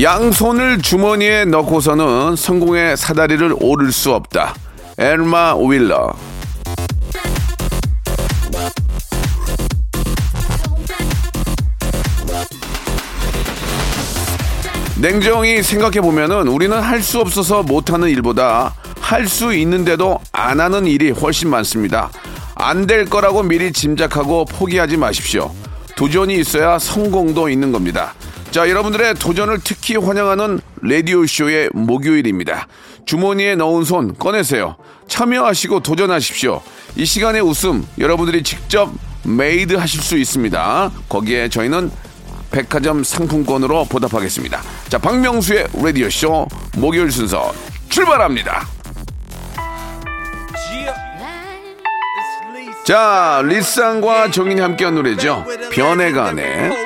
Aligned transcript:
양손을 0.00 0.82
주머니에 0.82 1.44
넣고서는 1.44 2.36
성공의 2.36 2.96
사다리를 2.96 3.54
오를 3.60 3.92
수 3.92 4.12
없다 4.12 4.54
엘마 4.98 5.54
윌러 5.56 6.12
냉정히 15.00 15.62
생각해 15.62 16.00
보면은 16.00 16.48
우리는 16.48 16.76
할 16.80 17.02
수 17.02 17.20
없어서 17.20 17.62
못하는 17.62 18.08
일보다 18.08 18.74
할 19.00 19.26
수 19.28 19.52
있는데도 19.54 20.18
안 20.32 20.60
하는 20.60 20.86
일이 20.86 21.10
훨씬 21.10 21.50
많습니다. 21.50 22.10
안 22.54 22.86
될 22.86 23.04
거라고 23.04 23.42
미리 23.42 23.72
짐작하고 23.72 24.46
포기하지 24.46 24.96
마십시오. 24.96 25.50
도전이 25.96 26.34
있어야 26.36 26.78
성공도 26.78 27.48
있는 27.50 27.70
겁니다. 27.72 28.14
자, 28.54 28.70
여러분들의 28.70 29.14
도전을 29.14 29.58
특히 29.64 29.96
환영하는 29.96 30.60
라디오쇼의 30.80 31.70
목요일입니다. 31.72 32.68
주머니에 33.04 33.56
넣은 33.56 33.82
손 33.82 34.14
꺼내세요. 34.14 34.76
참여하시고 35.08 35.80
도전하십시오. 35.80 36.62
이 36.94 37.04
시간의 37.04 37.40
웃음 37.42 37.84
여러분들이 37.98 38.44
직접 38.44 38.92
made 39.24 39.74
하실 39.74 40.00
수 40.02 40.16
있습니다. 40.16 40.92
거기에 41.08 41.48
저희는 41.48 41.90
백화점 42.52 43.02
상품권으로 43.02 43.86
보답하겠습니다. 43.86 44.62
자, 44.88 44.98
박명수의 44.98 45.66
라디오쇼 45.82 46.46
목요일 46.76 47.10
순서 47.10 47.52
출발합니다. 47.88 48.68
자, 52.84 53.42
리쌍과 53.44 54.30
정인이 54.30 54.60
함께한 54.60 54.94
노래죠. 54.94 55.44
변해가네. 55.72 56.83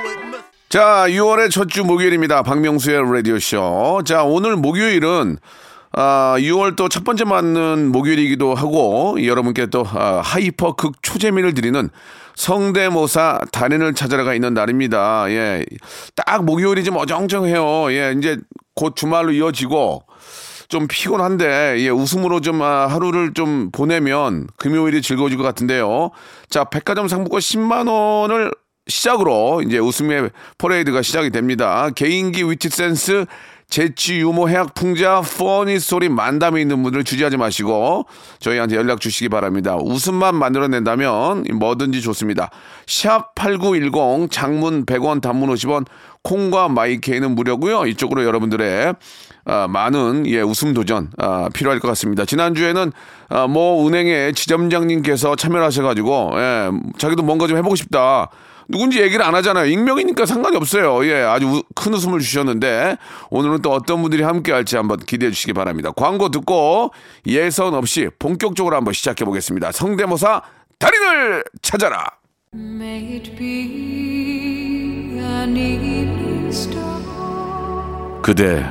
자, 0.69 1.07
6월의 1.09 1.51
첫 1.51 1.69
주 1.69 1.85
목요일입니다. 1.85 2.43
박명수의 2.43 3.01
라디오쇼. 3.13 4.03
자, 4.05 4.23
오늘 4.25 4.57
목요일은 4.57 5.39
아, 5.93 6.37
6월 6.39 6.77
또 6.77 6.89
첫 6.91 7.05
번째 7.05 7.25
맞는 7.25 7.91
목요일이기도 7.91 8.55
하고 8.55 9.17
여러분께 9.25 9.67
또 9.67 9.85
아, 9.89 10.21
hyper 10.23 10.75
극 10.75 11.03
초재미를 11.03 11.55
드리는 11.55 11.89
성대모사 12.35 13.41
달인을 13.51 13.95
찾아라가 13.95 14.35
있는 14.35 14.53
날입니다. 14.55 15.25
예. 15.31 15.65
딱 16.15 16.45
목요일이 16.45 16.85
좀 16.85 16.97
어정쩡해요. 16.97 17.91
예. 17.93 18.15
이제 18.17 18.37
곧 18.75 18.95
주말로 18.95 19.33
이어지고 19.33 20.03
좀 20.69 20.87
피곤한데 20.87 21.77
예, 21.79 21.89
웃음으로 21.89 22.41
좀 22.43 22.61
아, 22.63 22.87
하루를 22.87 23.33
좀 23.33 23.71
보내면 23.73 24.47
금요일이 24.59 25.01
즐거워질 25.01 25.39
것 25.39 25.45
같은데요. 25.45 26.11
자, 26.51 26.65
백화점 26.65 27.09
상품권 27.09 27.41
10만 27.41 27.89
원을 27.91 28.53
시작으로 28.89 29.63
이제 29.63 29.79
웃음의 29.79 30.31
퍼레이드가 30.57 31.03
시작이 31.03 31.31
됩니다. 31.31 31.91
개인기 31.95 32.45
위치 32.45 32.69
센스 32.69 33.27
재치 33.71 34.21
유머 34.21 34.47
해학 34.47 34.73
풍자 34.73 35.21
funny 35.21 35.79
소리 35.79 36.09
만담이 36.09 36.59
있는 36.59 36.83
분들 36.83 37.05
주저하지 37.05 37.37
마시고 37.37 38.07
저희한테 38.39 38.77
연락 38.77 39.01
주시기 39.01 39.29
바랍니다. 39.29 39.77
웃음만 39.77 40.35
만들어낸다면 40.35 41.45
뭐든지 41.53 42.01
좋습니다. 42.01 42.49
샵 42.87 43.35
8910 43.35 44.31
장문 44.31 44.87
100원 44.87 45.21
단문 45.21 45.51
50원 45.51 45.85
콩과 46.23 46.71
마이케이는 46.71 47.35
무료고요. 47.35 47.85
이쪽으로 47.87 48.25
여러분들의 48.25 48.95
아, 49.45 49.67
많은 49.69 50.27
예 50.27 50.41
웃음 50.41 50.73
도전 50.73 51.11
아, 51.19 51.51
필요할 51.53 51.79
것 51.79 51.89
같습니다. 51.89 52.25
지난주에는 52.25 52.93
아, 53.29 53.47
뭐 53.47 53.87
은행의 53.87 54.33
지점장님께서 54.33 55.37
참여를 55.37 55.65
하셔가지고 55.67 56.33
예, 56.37 56.71
자기도 56.97 57.23
뭔가 57.23 57.47
좀 57.47 57.59
해보고 57.59 57.77
싶다. 57.77 58.31
누군지 58.71 59.01
얘기를 59.01 59.25
안 59.25 59.35
하잖아요. 59.37 59.65
익명이니까 59.67 60.27
상관이 60.27 60.57
없어요. 60.57 61.05
예, 61.07 61.23
아주 61.23 61.47
우- 61.47 61.63
큰 61.75 61.95
웃음을 61.95 62.21
주셨는데 62.21 62.99
오늘은 63.31 63.63
또 63.63 63.73
어떤 63.73 64.03
분들이 64.03 64.23
함께 64.23 64.53
할지 64.53 64.77
한번 64.77 64.99
기대해 64.99 65.33
주시기 65.33 65.55
바랍니다. 65.55 65.91
광고 65.97 66.29
듣고 66.31 66.91
예선 67.27 67.73
없이 67.75 68.09
본격적으로 68.19 68.77
한번 68.77 68.93
시작해 68.93 69.25
보겠습니다. 69.25 69.73
성대모사 69.73 70.43
달인을 70.79 71.45
찾아라. 71.63 72.05
그대 78.23 78.67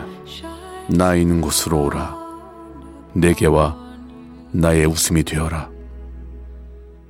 나 0.89 1.15
있는 1.15 1.41
곳으로 1.41 1.85
오라. 1.85 2.15
내게와 3.13 3.75
나의 4.51 4.85
웃음이 4.85 5.23
되어라. 5.23 5.69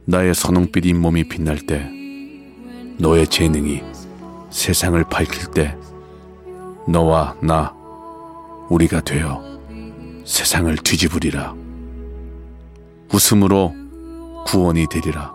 나의 0.06 0.34
선홍빛 0.34 0.86
잇몸이 0.86 1.26
빛날 1.28 1.58
때 1.60 1.92
너의 3.00 3.28
재능이 3.28 3.84
세상을 4.50 5.04
밝힐 5.06 5.52
때 5.52 5.78
너와 6.88 7.36
나 7.42 7.74
우리가 8.70 9.02
되어 9.02 9.44
세상을 10.26 10.76
뒤집으리라. 10.78 11.56
웃음으로 13.14 13.74
구원이 14.46 14.88
되리라. 14.90 15.34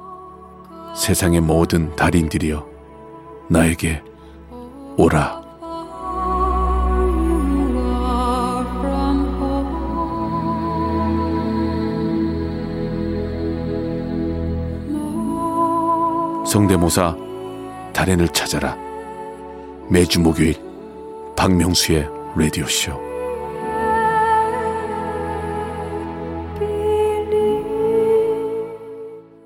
세상의 0.94 1.40
모든 1.40 1.94
달인들이여 1.96 2.66
나에게 3.48 4.02
오라. 4.96 5.40
성대모사 16.44 17.31
달인을 18.02 18.28
찾아라. 18.30 18.76
매주 19.88 20.18
목요일 20.18 20.56
박명수의 21.36 22.08
라디오 22.36 22.66
쇼. 22.66 23.00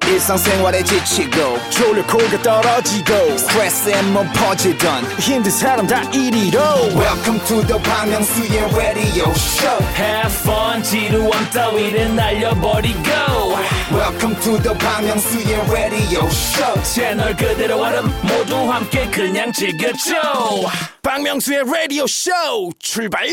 일상생활에 0.08 0.82
지치고, 0.82 1.58
졸려 1.68 2.06
코가 2.06 2.42
떨어지고, 2.42 3.36
스트레스에 3.36 4.00
몸 4.12 4.26
퍼지던, 4.32 5.04
힘든 5.18 5.50
사람 5.50 5.86
다 5.86 6.00
이리로. 6.04 6.58
welcome 6.94 7.38
to 7.44 7.60
the 7.66 7.78
Bang 7.82 8.08
Myung-soo's 8.10 8.74
radio 8.74 9.28
show 9.32 9.84
Have 9.98 10.32
fun 10.32 10.82
지루함 10.82 11.50
따위를 11.52 12.14
날려버리고 12.14 13.10
welcome 13.92 14.34
to 14.36 14.58
the 14.62 14.74
Myung-soo's 14.74 15.70
radio 15.72 16.26
show 16.28 16.82
채널 16.82 17.36
그대로 17.36 17.80
얼음 17.82 18.06
모두 18.22 18.56
함께 18.70 19.06
그냥 19.10 19.52
즐겨줘 19.52 20.14
박명수의 21.02 21.64
라디오 21.64 22.06
쇼 22.06 22.30
출발! 22.78 23.26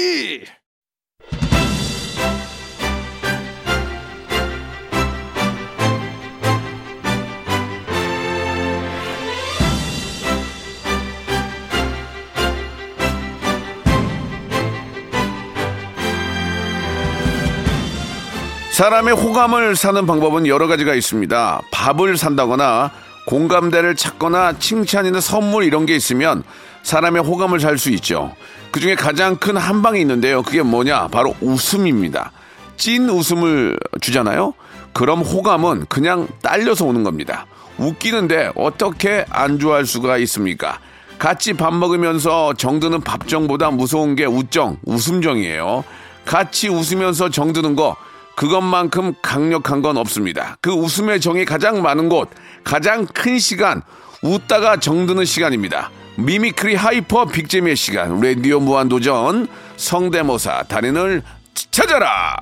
사람의 18.73 19.13
호감을 19.13 19.75
사는 19.75 20.03
방법은 20.07 20.47
여러 20.47 20.65
가지가 20.65 20.95
있습니다. 20.95 21.61
밥을 21.69 22.17
산다거나 22.17 22.89
공감대를 23.27 23.95
찾거나 23.95 24.57
칭찬이나 24.57 25.21
선물 25.21 25.63
이런 25.63 25.85
게 25.85 25.95
있으면 25.95 26.41
사람의 26.81 27.21
호감을 27.21 27.59
살 27.59 27.77
수 27.77 27.91
있죠. 27.91 28.35
그 28.71 28.79
중에 28.79 28.95
가장 28.95 29.35
큰 29.35 29.57
한방이 29.57 30.01
있는데요. 30.01 30.41
그게 30.41 30.63
뭐냐? 30.63 31.09
바로 31.09 31.35
웃음입니다. 31.39 32.31
찐 32.75 33.11
웃음을 33.11 33.77
주잖아요. 34.01 34.55
그럼 34.91 35.21
호감은 35.21 35.85
그냥 35.87 36.27
딸려서 36.41 36.85
오는 36.85 37.03
겁니다. 37.03 37.45
웃기는데 37.77 38.53
어떻게 38.55 39.23
안 39.29 39.59
좋아할 39.59 39.85
수가 39.85 40.17
있습니까? 40.17 40.79
같이 41.19 41.53
밥 41.53 41.75
먹으면서 41.75 42.53
정드는 42.55 43.01
밥정보다 43.01 43.69
무서운 43.69 44.15
게 44.15 44.25
웃정, 44.25 44.77
웃음정이에요. 44.83 45.83
같이 46.25 46.69
웃으면서 46.69 47.29
정드는 47.29 47.75
거 47.75 47.95
그것만큼 48.35 49.13
강력한 49.21 49.81
건 49.81 49.97
없습니다. 49.97 50.57
그 50.61 50.71
웃음의 50.71 51.21
정이 51.21 51.45
가장 51.45 51.81
많은 51.81 52.09
곳, 52.09 52.29
가장 52.63 53.05
큰 53.05 53.39
시간, 53.39 53.81
웃다가 54.21 54.77
정드는 54.77 55.25
시간입니다. 55.25 55.91
mimicry 56.15 56.75
hyper 56.75 57.25
big재미의 57.25 57.75
시간 57.75 58.19
라디오 58.21 58.59
무한도전 58.59 59.47
성대모사 59.77 60.63
달인을 60.63 61.23
찾아라 61.71 62.35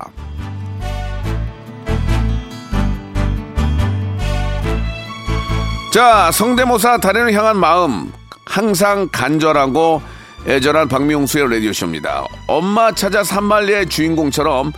자 5.90 6.30
성대모사 6.30 6.98
달인을 6.98 7.32
향한 7.32 7.56
마음 7.56 8.12
항상 8.44 9.08
간절하고 9.10 10.02
애절한 10.46 10.88
박명수의 10.88 11.50
라디오쇼입니다 11.50 12.26
엄마 12.48 12.92
찾아 12.92 13.24
산말리의 13.24 13.86
주인공처럼 13.86 14.72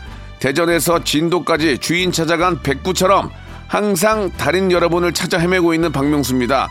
대전에서 0.44 1.02
진도까지 1.05 1.79
주인 1.79 2.12
찾아간 2.12 2.62
백구처럼 2.62 3.31
항상 3.67 4.31
달인 4.32 4.70
여러분을 4.70 5.14
찾아 5.14 5.38
헤매고 5.38 5.73
있는 5.73 5.91
박명수입니다. 5.91 6.69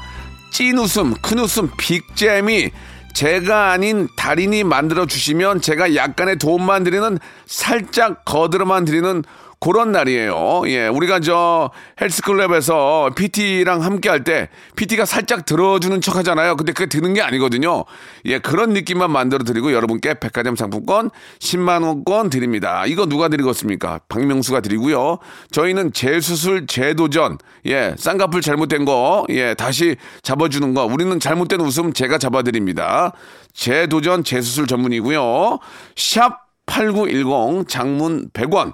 찐 0.51 0.77
웃음, 0.77 1.15
큰 1.15 1.39
웃음, 1.39 1.71
빅잼이 1.79 2.69
제가 3.15 3.71
아닌 3.71 4.07
달인이 4.15 4.63
만들어 4.63 5.07
주시면 5.07 5.61
제가 5.61 5.95
약간의 5.95 6.37
도움만 6.37 6.83
드리는 6.83 7.17
살짝 7.47 8.23
거들어만 8.25 8.85
드리는 8.85 9.23
그런 9.63 9.93
날이에요. 9.93 10.63
예, 10.65 10.87
우리가 10.87 11.21
저 11.21 11.71
헬스클럽에서 12.01 13.11
PT랑 13.15 13.81
함께 13.81 14.09
할 14.09 14.23
때 14.25 14.49
PT가 14.75 15.05
살짝 15.05 15.45
들어주는 15.45 16.01
척 16.01 16.17
하잖아요. 16.17 16.57
근데 16.57 16.73
그게 16.73 16.87
드는 16.87 17.13
게 17.13 17.21
아니거든요. 17.21 17.85
예, 18.25 18.39
그런 18.39 18.71
느낌만 18.71 19.09
만들어 19.09 19.45
드리고 19.45 19.71
여러분께 19.71 20.15
백화점 20.19 20.57
상품권 20.57 21.09
10만 21.39 21.83
원권 21.85 22.29
드립니다. 22.29 22.85
이거 22.85 23.05
누가 23.05 23.29
드리겠습니까? 23.29 24.01
박명수가 24.09 24.59
드리고요. 24.59 25.19
저희는 25.51 25.93
재수술 25.93 26.67
재도전. 26.67 27.37
예, 27.67 27.95
쌍꺼풀 27.97 28.41
잘못된 28.41 28.83
거 28.83 29.25
예, 29.29 29.53
다시 29.53 29.95
잡아 30.23 30.49
주는 30.49 30.73
거. 30.73 30.83
우리는 30.85 31.17
잘못된 31.21 31.61
웃음 31.61 31.93
제가 31.93 32.17
잡아 32.17 32.41
드립니다. 32.41 33.13
재도전 33.53 34.25
재수술 34.25 34.67
전문이고요. 34.67 35.59
샵8910 35.95 37.69
장문 37.69 38.29
100원 38.31 38.73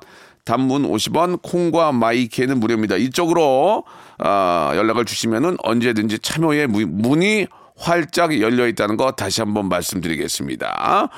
단문 0.49 0.89
50원, 0.91 1.43
콩과 1.43 1.91
마이케는 1.91 2.59
무료입니다. 2.59 2.95
이쪽으로 2.95 3.83
아, 4.17 4.71
연락을 4.75 5.05
주시면은 5.05 5.57
언제든지 5.61 6.17
참여의 6.19 6.65
무- 6.65 6.87
문이 6.87 7.45
활짝 7.77 8.41
열려 8.41 8.67
있다는 8.67 8.97
거 8.97 9.11
다시 9.11 9.41
한번 9.41 9.69
말씀드리겠습니다. 9.69 11.09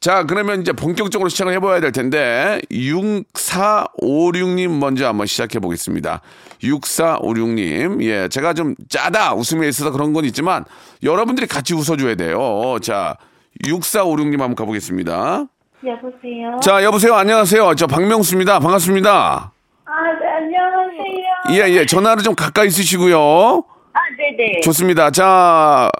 자, 0.00 0.24
그러면 0.24 0.62
이제 0.62 0.72
본격적으로 0.72 1.28
시작을 1.28 1.52
해봐야 1.52 1.80
될 1.80 1.92
텐데 1.92 2.62
6456님 2.72 4.78
먼저 4.78 5.06
한번 5.06 5.26
시작해 5.26 5.58
보겠습니다. 5.58 6.22
6456님, 6.62 8.02
예, 8.04 8.28
제가 8.28 8.54
좀 8.54 8.74
짜다 8.88 9.34
웃음에 9.34 9.68
있어서 9.68 9.90
그런 9.92 10.14
건 10.14 10.24
있지만 10.24 10.64
여러분들이 11.02 11.46
같이 11.46 11.74
웃어줘야 11.74 12.14
돼요. 12.14 12.78
자, 12.82 13.16
6456님 13.64 14.38
한번 14.38 14.54
가보겠습니다. 14.56 15.44
여보세요. 15.84 16.60
자, 16.62 16.82
여보세요. 16.84 17.14
안녕하세요. 17.14 17.74
저 17.74 17.86
박명수입니다. 17.86 18.60
반갑습니다. 18.60 19.52
아, 19.84 19.92
네, 20.20 20.28
안녕하세요. 20.36 21.68
예, 21.70 21.76
예. 21.76 21.86
전화를 21.86 22.22
좀 22.22 22.34
가까이 22.34 22.70
쓰시고요. 22.70 23.64
아, 23.92 23.98
네네. 24.16 24.60
좋습니다. 24.60 25.10
자, 25.10 25.90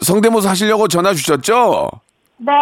성대모사 0.00 0.50
하시려고 0.50 0.88
전화 0.88 1.14
주셨죠? 1.14 1.90
네. 2.36 2.52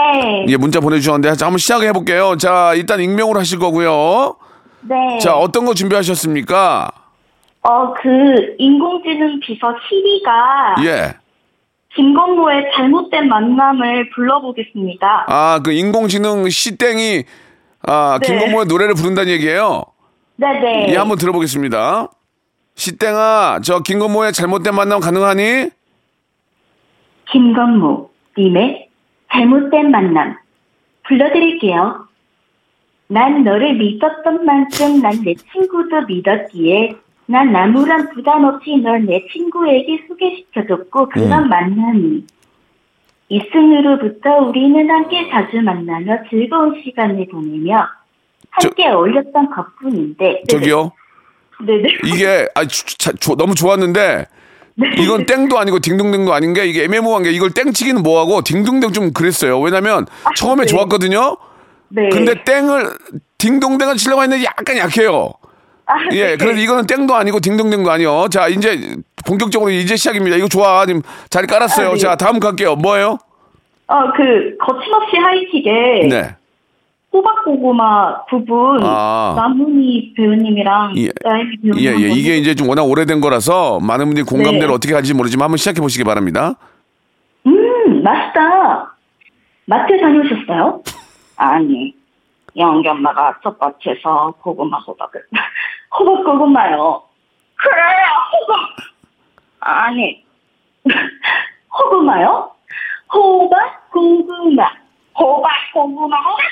예, 0.48 0.56
문자 0.56 0.80
보내주셨는데, 0.80 1.34
자, 1.34 1.46
한번 1.46 1.58
시작해 1.58 1.92
볼게요. 1.92 2.36
자, 2.38 2.72
일단 2.74 3.00
익명으로 3.00 3.38
하실 3.40 3.58
거고요. 3.58 4.36
네. 4.82 5.18
자, 5.18 5.36
어떤 5.36 5.66
거 5.66 5.74
준비하셨습니까? 5.74 6.90
어, 7.62 7.92
그, 7.94 8.08
인공지능 8.58 9.40
비서 9.40 9.74
시리가 9.88 10.76
예. 10.84 11.14
김건모의 11.96 12.70
잘못된 12.76 13.28
만남을 13.28 14.10
불러보겠습니다. 14.10 15.26
아, 15.28 15.60
그 15.64 15.72
인공지능 15.72 16.48
시땡이, 16.48 17.24
아, 17.82 18.18
네. 18.22 18.26
김건모의 18.26 18.66
노래를 18.66 18.94
부른다는 18.94 19.32
얘기예요 19.32 19.82
네네. 20.36 20.88
예, 20.90 20.96
한번 20.96 21.16
들어보겠습니다. 21.16 22.08
시땡아, 22.74 23.60
저 23.64 23.80
김건모의 23.80 24.32
잘못된 24.34 24.74
만남 24.74 25.00
가능하니? 25.00 25.70
김건모, 27.32 28.10
님의 28.36 28.88
잘못된 29.32 29.90
만남. 29.90 30.36
불러드릴게요. 31.08 32.06
난 33.08 33.44
너를 33.44 33.74
믿었던 33.74 34.44
만큼 34.44 35.00
난 35.00 35.22
내 35.24 35.34
친구도 35.34 36.02
믿었기에 36.08 36.96
난 37.26 37.54
아무런 37.54 38.08
부담 38.14 38.44
없이 38.44 38.76
널 38.76 39.04
내 39.04 39.26
친구에게 39.32 40.04
소개시켜줬고 40.08 41.08
그런 41.08 41.48
만남이 41.48 42.24
이승으로부터 43.28 44.36
우리는 44.46 44.88
함께 44.88 45.28
자주 45.30 45.60
만나며 45.60 46.18
즐거운 46.30 46.80
시간을 46.84 47.26
보내며 47.30 47.88
함께 48.50 48.88
어울렸던 48.88 49.50
것뿐인데 49.50 50.44
저기요. 50.48 50.92
네네 51.66 51.88
이게 52.04 52.46
아, 52.54 52.64
주- 52.66 52.96
자, 52.98 53.12
조- 53.18 53.34
너무 53.34 53.54
좋았는데 53.54 54.26
네. 54.78 54.86
이건 54.98 55.26
땡도 55.26 55.58
아니고 55.58 55.80
딩동댕도 55.80 56.32
아닌 56.32 56.52
게 56.52 56.66
이게 56.66 56.84
애매모호한 56.84 57.22
게 57.24 57.30
이걸 57.32 57.50
땡치기는 57.50 58.02
뭐하고 58.02 58.42
딩동댕 58.42 58.92
좀 58.92 59.12
그랬어요. 59.12 59.58
왜냐면 59.60 60.06
처음에 60.36 60.62
네. 60.62 60.66
좋았거든요. 60.66 61.36
네. 61.88 62.08
근데 62.10 62.44
땡을 62.44 62.90
딩동댕을 63.38 63.96
치려고 63.96 64.22
했는데 64.22 64.44
약간 64.44 64.76
약해요. 64.76 65.32
아, 65.86 65.94
예, 66.12 66.26
네. 66.26 66.36
그래서 66.36 66.58
이거는 66.60 66.86
땡도 66.86 67.14
아니고 67.14 67.40
딩동댕도 67.40 67.90
아니요. 67.90 68.26
자, 68.30 68.48
이제 68.48 68.96
본격적으로 69.26 69.70
이제 69.70 69.94
시작입니다. 69.96 70.36
이거 70.36 70.48
좋아. 70.48 70.84
지금 70.84 71.02
자리 71.30 71.46
깔았어요. 71.46 71.88
아, 71.88 71.92
네. 71.92 71.98
자, 71.98 72.16
다음 72.16 72.40
갈게요. 72.40 72.76
뭐예요? 72.76 73.18
어 73.88 73.94
그 74.16 74.56
거침없이 74.58 75.16
하이킥에 75.16 76.08
네. 76.08 76.36
호박고구마 77.12 78.24
부분 78.24 78.80
아. 78.82 79.34
남문희 79.36 80.14
배우님이랑 80.16 80.94
예. 80.98 81.08
배우님 81.62 81.78
예, 81.78 81.90
예. 81.92 82.08
이게 82.10 82.36
이제 82.36 82.56
좀 82.56 82.68
워낙 82.68 82.82
오래된 82.82 83.20
거라서 83.20 83.78
많은 83.78 84.06
분들이 84.06 84.24
공감대를 84.24 84.66
네. 84.68 84.74
어떻게 84.74 84.92
할지 84.92 85.14
모르지만 85.14 85.44
한번 85.44 85.56
시작해 85.58 85.80
보시기 85.80 86.02
바랍니다. 86.02 86.54
음 87.46 88.02
맛있다. 88.02 88.96
마트 89.66 90.00
다녀오셨어요? 90.00 90.82
아니 91.38 91.94
영기 92.56 92.88
엄마가 92.88 93.38
텃밭에서 93.44 94.34
고구마 94.42 94.78
호박을 94.78 95.22
호박 95.98 96.24
고구마요. 96.24 97.02
그래요 97.56 98.06
호박. 98.32 98.76
아니 99.60 100.24
호구마요? 101.72 102.50
호박 103.12 103.90
고구마 103.90 104.64
호박 105.18 105.50
고구마 105.72 106.16
호박 106.16 106.42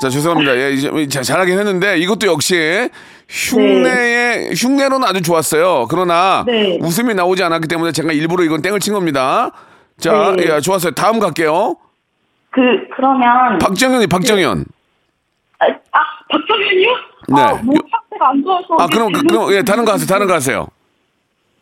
자, 0.00 0.10
죄송합니다. 0.10 0.56
예, 0.56 0.72
이제 0.72 1.08
자, 1.08 1.22
잘하긴 1.22 1.58
했는데 1.58 1.96
이것도 1.98 2.26
역시 2.26 2.90
흉내의 3.28 4.50
흉내로는 4.54 5.08
아주 5.08 5.22
좋았어요. 5.22 5.86
그러나 5.88 6.44
네. 6.46 6.78
웃음이 6.82 7.14
나오지 7.14 7.42
않았기 7.42 7.66
때문에 7.66 7.92
제가 7.92 8.12
일부러 8.12 8.44
이건 8.44 8.60
땡을 8.60 8.78
친 8.80 8.92
겁니다. 8.92 9.50
자, 9.98 10.34
네. 10.36 10.44
예, 10.56 10.60
좋았어요. 10.60 10.92
다음 10.92 11.18
갈게요. 11.18 11.76
그 12.50 12.60
그러면 12.94 13.58
박정현이 13.58 14.06
박정현. 14.06 14.64
아, 15.60 15.66
아 15.66 15.98
박정현이요? 16.30 16.88
네. 17.28 17.40
아, 17.40 17.54
뭐 17.62 17.74
상태가 17.90 18.30
안 18.30 18.42
좋아서 18.42 18.76
아, 18.78 18.86
그럼 18.86 19.12
그, 19.12 19.22
그럼 19.22 19.52
예, 19.52 19.62
다른 19.62 19.84
거 19.84 19.92
하세요. 19.92 20.06
다른 20.06 20.26
거 20.26 20.34
하세요. 20.34 20.66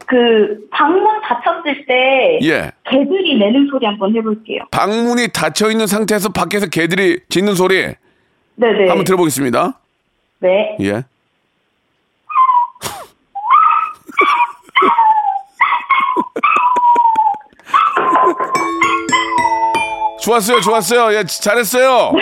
그 0.06 0.68
방문 0.70 1.20
닫혔을 1.22 1.86
때 1.86 2.38
예. 2.42 2.72
개들이 2.84 3.38
내는 3.38 3.68
소리 3.70 3.86
한번 3.86 4.14
해볼게요. 4.14 4.60
방문이 4.70 5.28
닫혀 5.32 5.70
있는 5.70 5.86
상태에서 5.86 6.30
밖에서 6.30 6.66
개들이 6.66 7.20
짖는 7.30 7.54
소리 7.54 7.94
네네. 8.56 8.88
한번 8.88 9.04
들어보겠습니다. 9.04 9.78
네. 10.40 10.76
예. 10.82 11.04
좋았어요, 20.22 20.60
좋았어요. 20.60 21.18
예, 21.18 21.24
잘했어요. 21.24 22.12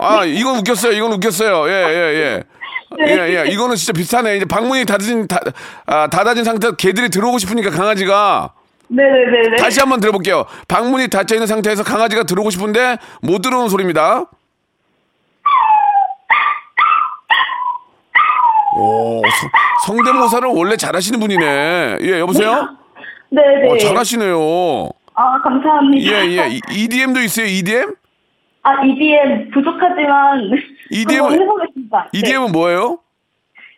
아, 0.00 0.24
이건 0.24 0.58
웃겼어요. 0.58 0.92
이건 0.92 1.12
웃겼어요. 1.14 1.68
예, 1.68 1.72
예, 1.72 2.14
예. 2.14 2.44
예, 3.06 3.44
예. 3.44 3.48
이거는 3.48 3.76
진짜 3.76 3.92
비슷하네. 3.92 4.36
이제 4.36 4.44
방문이 4.44 4.84
닫아진, 4.84 5.26
다, 5.28 5.38
아, 5.86 6.08
닫아진 6.08 6.44
상태에서 6.44 6.76
개들이 6.76 7.08
들어오고 7.10 7.38
싶으니까 7.38 7.70
강아지가 7.70 8.52
네네네네. 8.88 9.56
다시 9.56 9.80
한번 9.80 10.00
들어볼게요. 10.00 10.46
방문이 10.66 11.08
닫혀 11.08 11.34
있는 11.36 11.46
상태에서 11.46 11.84
강아지가 11.84 12.22
들어오고 12.24 12.50
싶은데 12.50 12.96
못 13.22 13.40
들어오는 13.42 13.68
소리입니다. 13.68 14.24
오, 18.76 19.22
성- 19.86 19.96
성대모사를 19.96 20.48
원래 20.48 20.76
잘하시는 20.76 21.18
분이네. 21.20 21.98
예, 22.02 22.18
여보세요? 22.20 22.68
네네. 23.30 23.70
어, 23.70 23.78
잘하시네요. 23.78 24.88
아 25.14 25.40
감사합니다. 25.42 26.10
예, 26.10 26.26
예. 26.38 26.48
이- 26.50 26.60
EDM도 26.70 27.20
있어요, 27.20 27.46
EDM? 27.46 27.94
아 28.62 28.84
EDM 28.84 29.50
부족하지만 29.52 30.50
EDM 30.90 31.32
해보겠습니다. 31.32 32.10
네. 32.12 32.18
EDM은 32.18 32.52
뭐예요? 32.52 32.98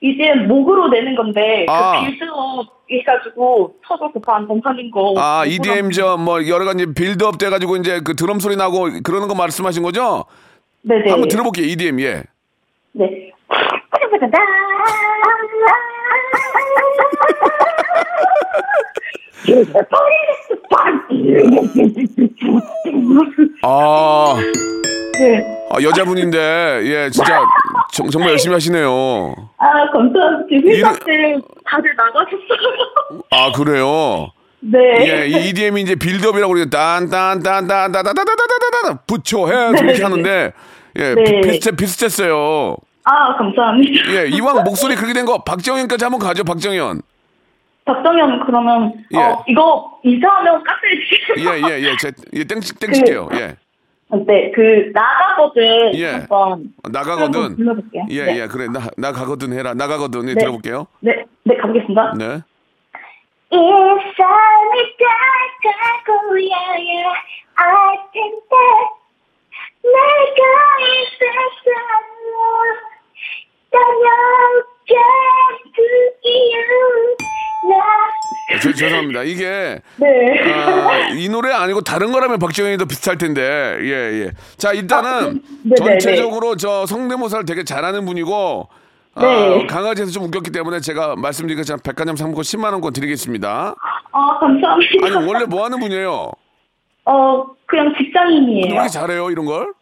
이제 0.01 0.35
목으로 0.35 0.89
내는 0.89 1.15
건데 1.15 1.67
아. 1.69 2.01
그 2.01 2.07
빌드업 2.11 2.67
해가지고 2.91 3.75
서로 3.87 4.13
급한 4.13 4.49
동사인 4.49 4.91
거. 4.91 5.15
아, 5.19 5.45
EDM 5.47 5.91
저뭐 5.91 6.49
여러 6.49 6.65
가지 6.65 6.87
빌드업 6.93 7.39
돼 7.39 7.51
가지고 7.51 7.77
이제 7.77 8.01
그 8.01 8.17
드럼 8.17 8.41
소리 8.41 8.57
나고 8.57 8.89
그러는 9.05 9.29
거 9.29 9.35
말씀하신 9.35 9.83
거죠? 9.83 10.25
네네. 10.83 11.11
한번 11.11 11.29
들어볼게요. 11.29 11.67
EDM 11.67 12.01
예. 12.01 12.23
네. 12.93 13.31
아, 23.63 24.37
네. 25.19 25.60
아, 25.73 25.81
여자분인데 25.83 26.81
예, 26.85 27.11
진짜 27.11 27.41
정, 27.93 28.09
정말 28.11 28.31
열심히 28.33 28.55
하시네요. 28.55 29.35
아, 29.59 29.89
감사합니다. 29.93 30.69
회사들 30.69 31.41
다들 31.65 31.95
나가셨어요. 31.97 33.23
아, 33.31 33.53
그래요. 33.53 34.33
네. 34.61 34.79
예, 35.09 35.27
이 35.29 35.49
EDM이 35.49 35.83
이제 35.83 35.95
빌드업이라고 35.95 36.53
그러죠. 36.53 36.69
딴딴딴딴딴딴딴딴딴딴 36.71 38.99
부초해 39.07 39.69
이렇게 39.81 40.03
하는데 40.03 40.53
예, 40.97 41.15
네. 41.15 41.41
비슷 41.41 41.77
비슷했어요. 41.77 42.77
아, 43.05 43.37
감사합니다. 43.37 44.11
예, 44.13 44.27
이왕 44.29 44.65
목소리 44.65 44.97
그렇게 44.97 45.15
된 45.15 45.25
거 45.25 45.39
박정현까지 45.45 46.05
한번 46.05 46.19
가죠. 46.21 46.43
박정현. 46.45 47.01
박정현, 47.87 48.45
그러면, 48.47 48.93
예. 49.15 49.19
어, 49.19 49.43
이거 49.49 49.99
이사하면 50.05 50.63
깎을지. 50.63 51.19
예, 51.39 51.45
예, 51.71 51.81
예. 51.89 51.97
제, 51.97 52.13
예, 52.35 52.45
땡치 52.45 52.75
땡칠게요. 52.75 53.29
예. 53.35 53.57
네, 54.27 54.51
그, 54.53 54.91
나가거든. 54.93 55.95
예. 55.95 56.07
한번. 56.07 56.73
나가거든. 56.91 57.57
불러볼게요. 57.57 58.07
예, 58.11 58.25
네. 58.25 58.41
예. 58.41 58.47
그래. 58.47 58.67
나 58.67 58.81
나가거든 58.97 59.53
해라. 59.53 59.75
나가거든. 59.75 60.29
예, 60.29 60.35
네. 60.35 60.41
들어볼게요. 60.41 60.87
네, 61.01 61.25
네, 61.45 61.57
가보겠습니다. 61.57 62.15
네. 62.19 62.41
이 63.53 63.57
삶이 63.57 64.97
다가고야 66.07 66.57
알 67.57 67.97
텐데 68.13 68.57
내가 69.83 70.43
있었어 70.87 71.71
떠나게 73.71 74.95
그 75.75 75.83
이유 76.29 77.17
나 77.69 78.59
저, 78.63 78.73
죄송합니다. 78.73 79.23
이게 79.23 79.81
네. 79.97 80.53
아, 80.53 81.09
이 81.15 81.29
노래 81.29 81.53
아니고 81.53 81.83
다른 81.83 82.11
거라면 82.13 82.39
더 82.79 82.85
비슷할 82.85 83.17
텐데. 83.19 83.79
예, 83.83 84.25
예. 84.25 84.31
자, 84.57 84.73
일단은 84.73 85.43
네, 85.63 85.71
네, 85.71 85.75
전체적으로 85.77 86.57
저 86.57 86.85
성대모사를 86.87 87.45
되게 87.45 87.63
잘하는 87.65 88.05
분이고 88.07 88.69
아, 89.15 89.21
네. 89.21 89.67
강아지에서 89.67 90.11
좀 90.11 90.25
웃겼기 90.25 90.51
때문에 90.53 90.81
제가 90.81 91.17
말씀드린 91.17 91.59
것처럼 91.59 91.81
백화점 91.85 92.17
상품권 92.17 92.43
10만 92.43 92.73
원권 92.73 92.93
드리겠습니다. 92.93 93.75
아, 94.13 94.39
감사합니다. 94.41 95.07
아니 95.07 95.27
원래 95.27 95.45
뭐 95.47 95.65
하는 95.65 95.79
분이에요? 95.79 96.31
어, 97.07 97.45
그냥 97.67 97.93
직장인이에요. 97.97 98.81
왜 98.81 98.89
잘해요 98.89 99.31
이런 99.31 99.47
걸? 99.47 99.73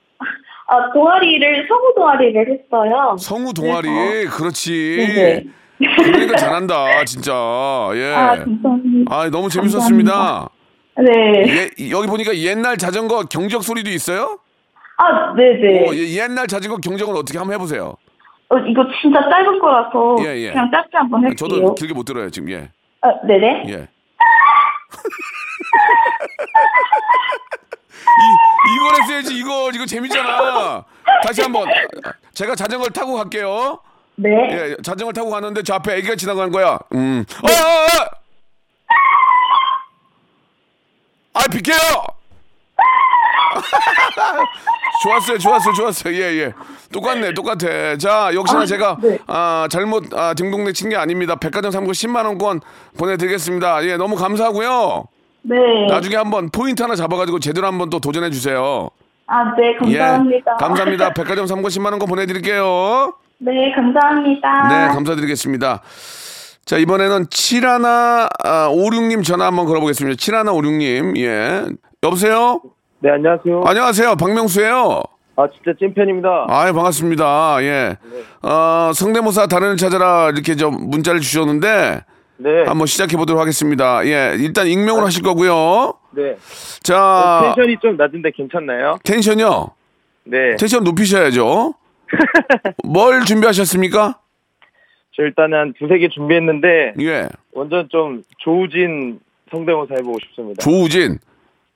아, 0.71 0.93
동아리를, 0.93 1.67
성우 1.67 1.95
동아리를 1.97 2.47
했어요. 2.53 3.17
성우 3.19 3.55
동아리 3.55 3.89
그래서- 3.89 4.37
그렇지. 4.37 4.97
네네. 5.15 5.45
그러니까 5.79 6.37
잘한다 6.37 7.05
진짜. 7.05 7.33
예. 7.95 8.13
아, 8.15 8.37
감사합니다. 8.39 9.15
아 9.15 9.31
너무 9.31 9.49
재밌었습니다. 9.49 10.49
네. 10.99 11.45
예, 11.47 11.91
여기 11.91 12.09
보니까 12.09 12.37
옛날 12.37 12.77
자전거 12.77 13.23
경적 13.25 13.63
소리도 13.63 13.89
있어요? 13.91 14.39
아, 14.97 15.33
네네. 15.35 15.89
어, 15.89 15.95
예, 15.95 16.17
옛날 16.23 16.49
자전거 16.49 16.79
경적은 16.79 17.15
어떻게 17.15 17.39
한번 17.39 17.55
해보세요. 17.55 17.97
어, 18.49 18.59
이거 18.59 18.85
진짜 19.01 19.21
짧은 19.31 19.59
거라서 19.61 20.17
예, 20.25 20.37
예. 20.39 20.51
그냥 20.51 20.69
짧게 20.73 20.97
한번 20.97 21.23
할게요. 21.23 21.37
저도 21.37 21.75
길게 21.77 21.95
못 21.95 22.03
들어요 22.05 22.29
지금. 22.31 22.51
예, 22.51 22.69
아, 23.03 23.11
네네. 23.27 23.65
예. 23.69 23.89
이 28.19 28.75
이걸 28.75 29.03
했어야지 29.03 29.39
이거 29.39 29.71
이거 29.73 29.87
재밌잖아. 29.87 30.85
다시 31.23 31.43
한번 31.43 31.69
제가 32.33 32.55
자전거를 32.57 32.93
타고 32.93 33.15
갈게요. 33.15 33.79
네. 34.21 34.31
예, 34.51 34.75
자전거 34.83 35.13
타고 35.13 35.31
가는데 35.31 35.63
저 35.63 35.75
앞에 35.75 35.95
애기가 35.99 36.17
지나가는 36.17 36.51
거야. 36.51 36.77
음. 36.95 37.25
어, 37.43 37.47
어, 37.47 37.51
어! 37.53 37.87
아, 41.35 41.43
비켜요! 41.53 41.79
좋았어요, 45.05 45.39
좋았어요, 45.39 45.73
좋았어요. 45.75 46.15
예, 46.15 46.21
예. 46.41 46.53
똑같네, 46.93 47.33
똑같아. 47.35 47.97
자, 47.97 48.31
역시나 48.35 48.63
아, 48.63 48.67
제가, 48.67 48.97
네. 49.01 49.17
아, 49.29 49.69
잘못, 49.71 50.13
아, 50.15 50.35
딩동댕 50.35 50.73
친 50.73 50.89
게 50.91 50.97
아닙니다. 50.97 51.37
백화점 51.37 51.71
상품 51.71 51.93
10만 51.93 52.25
원권 52.25 52.61
보내드리겠습니다. 52.99 53.85
예, 53.85 53.97
너무 53.97 54.17
감사하고요. 54.17 55.05
네. 55.43 55.55
나중에 55.89 56.17
한번 56.17 56.51
포인트 56.51 56.83
하나 56.83 56.97
잡아가지고 56.97 57.39
제대로 57.39 57.69
한번 57.69 57.89
또 57.91 58.01
도전해 58.01 58.31
주세요. 58.31 58.91
아, 59.29 59.45
네, 59.57 59.77
감사합니다. 59.79 60.37
예, 60.37 60.41
감사합니다. 60.59 61.13
백화점 61.15 61.47
상품 61.47 61.71
10만 61.71 61.93
원권 61.93 62.09
보내드릴게요. 62.09 63.13
네, 63.41 63.73
감사합니다. 63.73 64.69
네, 64.69 64.89
감사드리겠습니다. 64.95 65.83
자, 66.65 66.77
이번에는 66.77 67.27
7156님 67.27 69.25
전화 69.25 69.47
한번 69.47 69.67
걸어보겠습니다. 69.67 70.17
7156님, 70.17 71.17
예. 71.19 71.65
여보세요? 72.03 72.61
네, 73.01 73.11
안녕하세요. 73.11 73.63
안녕하세요. 73.65 74.17
박명수예요 74.17 75.03
아, 75.37 75.47
진짜 75.55 75.73
찐팬입니다. 75.79 76.47
아유, 76.49 76.73
반갑습니다. 76.73 77.59
예. 77.63 77.97
어, 78.43 78.91
성대모사 78.93 79.47
다른 79.47 79.77
찾아라 79.77 80.31
이렇게 80.31 80.57
좀 80.57 80.91
문자를 80.91 81.21
주셨는데 81.21 82.01
네. 82.39 82.65
한번 82.67 82.87
시작해 82.89 83.17
보도록 83.17 83.41
하겠습니다. 83.41 84.05
예. 84.05 84.35
일단 84.37 84.67
익명으로 84.67 85.07
하실 85.07 85.23
거고요. 85.23 85.95
네. 86.11 86.37
자, 86.83 87.53
텐션이 87.55 87.77
좀 87.81 87.97
낮은데 87.97 88.33
괜찮나요? 88.35 88.99
텐션요. 89.05 89.69
네. 90.25 90.57
텐션 90.57 90.83
높이셔야죠. 90.83 91.75
뭘 92.85 93.25
준비하셨습니까? 93.25 94.19
저 95.13 95.23
일단은 95.23 95.59
한 95.59 95.75
두세 95.79 95.99
개 95.99 96.09
준비했는데 96.09 96.95
예. 97.01 97.29
완전 97.53 97.89
좀 97.89 98.23
조우진 98.39 99.21
성대모사 99.51 99.95
해보고 99.97 100.19
싶습니다. 100.27 100.63
조우진. 100.63 101.19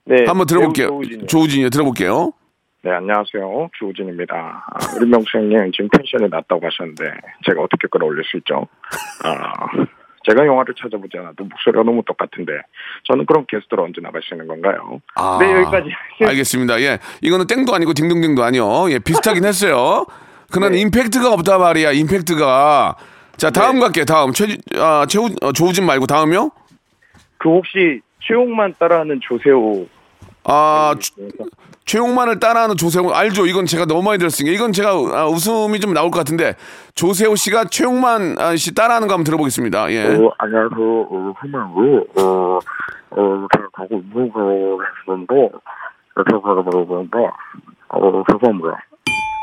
네. 0.04 0.24
한번 0.26 0.46
들어볼게요. 0.46 0.88
조우진이요. 0.88 1.26
조우진이요. 1.26 1.70
들어볼게요. 1.70 2.32
네, 2.84 2.90
안녕하세요. 2.90 3.70
조우진입니다. 3.78 4.34
아, 4.34 4.96
우리 4.96 5.08
명수 5.08 5.38
형님 5.38 5.70
지금 5.70 5.88
텐션이 5.88 6.28
낮다고 6.28 6.66
하셨는데 6.66 7.04
제가 7.46 7.62
어떻게 7.62 7.86
끌어올릴 7.88 8.24
수 8.24 8.36
있죠? 8.38 8.66
아, 9.24 9.66
제가 10.28 10.46
영화를 10.46 10.74
찾아보지 10.80 11.18
않아도 11.18 11.44
목소리가 11.44 11.82
너무 11.82 12.02
똑같은데 12.06 12.52
저는 13.04 13.26
그럼 13.26 13.44
게스트로 13.48 13.84
언제 13.84 14.00
있는 14.32 14.46
건가요? 14.46 15.00
아, 15.14 15.38
네, 15.40 15.52
여기까지. 15.52 15.88
알겠습니다. 16.24 16.80
예. 16.80 16.98
이거는 17.20 17.46
땡도 17.46 17.74
아니고 17.74 17.92
딩동댕도 17.94 18.42
아니요. 18.42 18.90
예, 18.90 18.98
비슷하긴 18.98 19.44
했어요. 19.44 20.06
그러나 20.50 20.70
네. 20.70 20.80
임팩트가 20.80 21.32
없다 21.32 21.58
말이야. 21.58 21.92
임팩트가. 21.92 22.96
자, 23.36 23.50
다음 23.50 23.80
갈게요. 23.80 24.04
다음. 24.04 24.32
최, 24.32 24.56
아, 24.76 25.06
최우, 25.08 25.28
어, 25.40 25.52
조우진 25.52 25.86
말고 25.86 26.06
다음이요? 26.06 26.50
그 27.38 27.48
혹시 27.48 28.00
최용만 28.20 28.74
따라하는 28.78 29.20
조세호 29.22 29.86
아, 30.44 30.94
네. 31.16 31.28
최- 31.84 31.98
최용만을 31.98 32.40
따라하는 32.40 32.76
조세호 32.76 33.12
알죠? 33.14 33.46
이건 33.46 33.66
제가 33.66 33.84
너무 33.86 34.02
많이 34.02 34.18
들었으니까 34.18 34.54
이건 34.54 34.72
제가 34.72 34.90
아, 34.90 35.26
웃음이 35.26 35.80
좀 35.80 35.92
나올 35.94 36.10
것 36.10 36.18
같은데 36.18 36.54
조세호 36.94 37.36
씨가 37.36 37.64
최용만 37.66 38.36
아, 38.38 38.56
씨 38.56 38.74
따라하는 38.74 39.08
거 39.08 39.14
한번 39.14 39.24
들어보겠습니다. 39.24 39.90
예. 39.92 40.04
어, 40.06 40.32
안녕하세요. 40.38 41.06
어, 41.10 41.34
희망이, 41.42 41.96
어, 42.18 42.58
어, 43.10 43.46
제가 43.54 43.68
가고 43.72 43.96
있는 43.96 44.30
곳인데, 44.30 45.50
제가 46.30 46.40
가고 46.40 46.82
있는데, 46.82 47.18
어, 47.88 48.22
죄송합니다. 48.30 48.78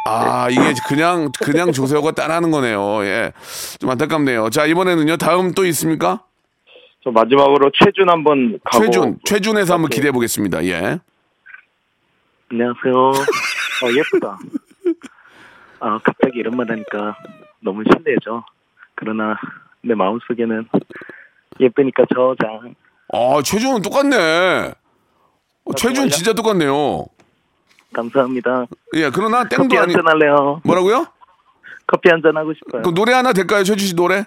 아, 0.07 0.47
이게 0.49 0.61
그냥 0.87 1.29
그냥 1.43 1.71
조세호가 1.71 2.11
따라하는 2.13 2.49
거네요. 2.51 3.03
예. 3.03 3.31
좀 3.79 3.89
안타깝네요. 3.91 4.49
자, 4.49 4.65
이번에는요. 4.65 5.17
다음 5.17 5.51
또 5.53 5.65
있습니까? 5.65 6.21
저 7.03 7.11
마지막으로 7.11 7.69
최준 7.83 8.09
한번 8.09 8.59
가고 8.63 8.83
최준, 8.85 9.17
최준에서 9.23 9.75
한번 9.75 9.89
기대해 9.89 10.11
보겠습니다. 10.11 10.65
예. 10.65 10.99
안녕하세요. 12.51 12.95
어, 12.95 13.87
예쁘다. 13.95 14.37
아, 15.79 15.99
갑자기 16.03 16.39
이런 16.39 16.57
말 16.57 16.69
하니까 16.69 17.15
너무 17.61 17.83
실례죠. 17.83 18.43
그러나, 18.95 19.35
내 19.81 19.93
마음속에는 19.95 20.67
예쁘니까 21.59 22.03
저장. 22.13 22.75
아, 23.13 23.41
최준은 23.43 23.81
똑같네. 23.81 24.73
어, 25.65 25.73
최준 25.75 26.09
진짜 26.09 26.33
똑같네요. 26.33 27.05
감사합니다. 27.93 28.65
예, 28.95 29.09
그러나 29.09 29.43
커피 29.43 29.55
땡도 29.55 29.79
아니. 29.79 29.93
한잔 29.93 30.07
할래요. 30.07 30.61
뭐라고요? 30.63 31.07
커피 31.87 32.09
한잔 32.09 32.35
하고 32.37 32.53
싶어요. 32.53 32.81
그 32.83 32.93
노래 32.93 33.13
하나 33.13 33.33
될까요, 33.33 33.63
최준 33.63 33.87
씨 33.87 33.95
노래? 33.95 34.25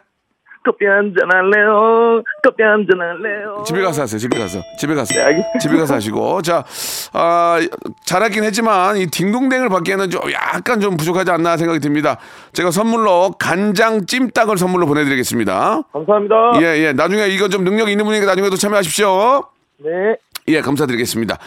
커피 0.65 0.87
한잔 0.87 1.29
할래요. 1.31 2.23
커피 2.43 2.63
한잔 2.63 3.01
할래요. 3.01 3.65
집에 3.67 3.83
가서 3.83 4.03
하세요. 4.03 4.19
집에 4.19 4.39
가서. 4.39 4.61
집에 4.79 4.95
가서. 4.95 5.15
네. 5.15 5.43
집에 5.61 5.77
가서 5.77 5.95
하시고. 5.95 6.43
자, 6.43 6.65
아, 7.13 7.59
잘하긴 8.05 8.45
했지만 8.45 8.97
이 8.97 9.07
딩동댕을 9.07 9.69
받기에는 9.69 10.11
좀 10.11 10.21
약간 10.33 10.81
좀 10.81 10.97
부족하지 10.97 11.31
않나 11.31 11.57
생각이 11.57 11.81
듭니다. 11.81 12.19
제가 12.53 12.71
선물로 12.71 13.33
간장 13.39 14.07
찜닭을 14.07 14.57
선물로 14.57 14.87
보내드리겠습니다. 14.87 15.83
감사합니다. 15.93 16.35
예, 16.63 16.85
예. 16.85 16.93
나중에 16.93 17.27
이거 17.29 17.49
좀 17.49 17.65
능력 17.65 17.89
있는 17.89 18.05
분이니까 18.05 18.27
나중에도 18.31 18.57
참여하십시오. 18.57 19.43
네. 19.79 20.17
예, 20.49 20.61
감사드리겠습니다. 20.61 21.39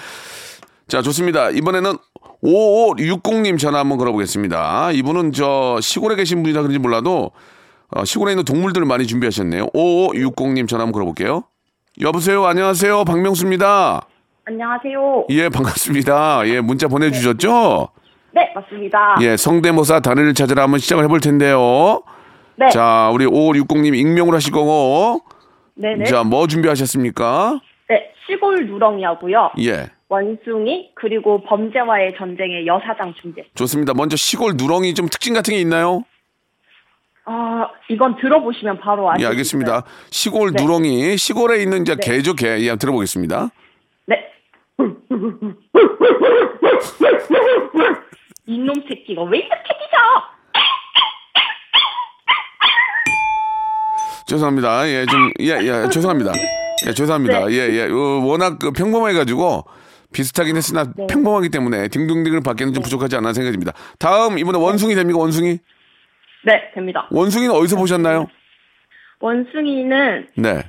자, 0.88 1.02
좋습니다. 1.02 1.50
이번에는 1.50 1.94
5560님 2.44 3.58
전화 3.58 3.80
한번 3.80 3.98
걸어보겠습니다. 3.98 4.92
이분은 4.92 5.32
저 5.32 5.80
시골에 5.82 6.16
계신 6.16 6.44
분이라 6.44 6.62
그런지 6.62 6.80
몰라도 6.80 7.26
어, 7.26 7.32
시골에 8.06 8.32
있는 8.34 8.44
동물들을 8.46 8.86
많이 8.86 9.08
준비하셨네요. 9.08 9.68
5560님 9.68 10.68
전화 10.68 10.84
한번 10.84 10.94
걸어볼게요. 10.94 11.44
여보세요. 12.02 12.46
안녕하세요. 12.46 13.06
박명수입니다. 13.06 14.08
안녕하세요. 14.46 15.26
예, 15.30 15.50
반갑습니다. 15.50 16.48
예, 16.48 16.62
문자 16.62 16.88
보내주셨죠? 16.88 17.90
네, 18.34 18.52
맞습니다. 18.54 19.16
예, 19.22 19.38
성대모사 19.38 20.02
단어를 20.02 20.34
찾으라 20.34 20.64
한번 20.64 20.80
시작을 20.80 21.04
해볼 21.06 21.20
텐데요. 21.22 22.04
네. 22.58 22.70
자, 22.70 23.10
우리 23.14 23.26
5560님 23.26 23.96
익명으로 23.96 24.36
하실 24.36 24.52
거고. 24.52 25.22
네네. 25.76 26.06
자, 26.06 26.24
뭐 26.24 26.48
준비하셨습니까? 26.48 27.60
네, 27.90 28.12
시골 28.28 28.68
누렁이하고요. 28.68 29.52
예. 29.62 29.88
원숭이 30.10 30.92
그리고 30.96 31.42
범죄와의 31.44 32.16
전쟁의 32.18 32.68
여사장 32.68 33.14
준비. 33.20 33.42
좋습니다. 33.56 33.94
먼저 33.96 34.16
시골 34.16 34.54
누렁이 34.56 34.94
좀 34.94 35.08
특징 35.08 35.34
같은 35.34 35.54
게 35.54 35.60
있나요? 35.60 36.04
아, 37.26 37.68
이건 37.90 38.16
들어보시면 38.18 38.80
바로 38.80 39.10
아실 39.10 39.22
예, 39.22 39.26
수 39.26 39.30
알겠습니다. 39.32 39.84
시골 40.12 40.52
네. 40.52 40.62
누렁이, 40.62 41.18
시골에 41.18 41.62
있는 41.62 41.82
이제 41.82 41.96
네. 41.96 42.02
개죠, 42.02 42.36
개. 42.36 42.60
예, 42.62 42.76
들어보겠습니다. 42.76 43.50
네. 44.06 44.16
이놈 48.46 48.76
새끼가 48.88 49.24
왜 49.24 49.40
이렇게 49.40 49.56
짖어? 49.56 50.36
죄송합니다. 54.28 54.88
예, 54.90 55.06
좀, 55.08 55.32
예, 55.40 55.58
예, 55.62 55.90
죄송합니다. 55.90 56.32
예, 56.88 56.94
죄송합니다. 56.94 57.46
네. 57.48 57.54
예, 57.54 57.70
예. 57.74 57.84
어, 57.92 58.22
워낙 58.24 58.60
그 58.60 58.72
평범해가지고 58.72 59.66
비슷하긴 60.14 60.56
했으나 60.58 60.86
네. 60.96 61.08
평범하기 61.08 61.50
때문에 61.50 61.88
딩동댕을 61.88 62.42
받기에는 62.42 62.74
좀 62.74 62.84
부족하지 62.84 63.16
않나 63.16 63.34
생각이 63.34 63.52
듭니다. 63.54 63.74
다음, 63.98 64.38
이번에 64.38 64.60
원숭이 64.60 64.94
됩니까, 64.94 65.20
원숭이? 65.20 65.60
네, 66.46 66.72
됩니다. 66.74 67.08
원숭이는 67.12 67.54
어디서 67.54 67.76
보셨나요? 67.76 68.28
원숭이는 69.20 70.28
네. 70.36 70.64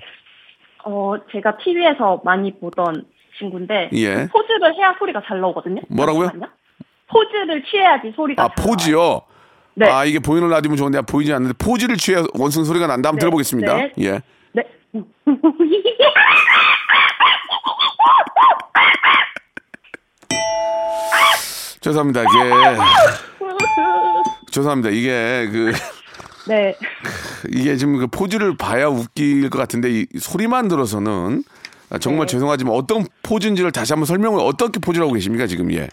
어 0.85 1.15
제가 1.33 1.59
TV에서 1.59 2.23
많이 2.25 2.59
보던 2.59 3.05
친구인데 3.39 3.91
예. 3.93 4.27
포즈를 4.29 4.75
해야 4.77 4.95
소리가 4.99 5.23
잘 5.27 5.41
나오거든요. 5.41 5.83
뭐라고요? 5.89 6.29
잠시만요. 6.29 6.53
포즈를 7.09 7.63
취해야지 7.65 8.13
소리가 8.17 8.43
아. 8.43 8.49
포즈요? 8.49 9.21
네. 9.75 9.91
아, 9.91 10.05
이게 10.07 10.19
보이는 10.19 10.49
라디오면 10.49 10.79
좋은데 10.79 11.03
보이지 11.03 11.33
않는데 11.35 11.55
포즈를 11.63 11.97
취해 11.97 12.23
원숭이 12.39 12.65
소리가 12.65 12.87
난다. 12.87 13.11
한번 13.11 13.17
네, 13.17 13.21
들어보겠습니다. 13.21 13.75
네. 13.77 13.93
예. 13.99 14.23
네. 14.53 14.63
죄송합니다. 21.81 22.23
이게 22.23 22.31
죄송합니다. 24.57 24.89
이게 24.91 25.49
그 25.53 25.73
네. 26.49 26.75
이게 27.53 27.77
지금 27.77 27.99
그 27.99 28.07
포즈를 28.07 28.57
봐야 28.57 28.87
웃길 28.89 29.51
것 29.51 29.59
같은데 29.59 29.91
이 29.91 30.07
소리만 30.19 30.69
들어서는 30.69 31.43
아, 31.91 31.99
정말 31.99 32.27
네. 32.27 32.33
죄송하지만 32.33 32.73
어떤 32.75 33.05
포즈인지를 33.23 33.71
다시 33.73 33.93
한번 33.93 34.07
설명을 34.07 34.41
어떻게 34.41 34.81
포즈를 34.81 35.05
하고 35.05 35.15
계십니까 35.15 35.47
지금 35.47 35.71
예. 35.73 35.89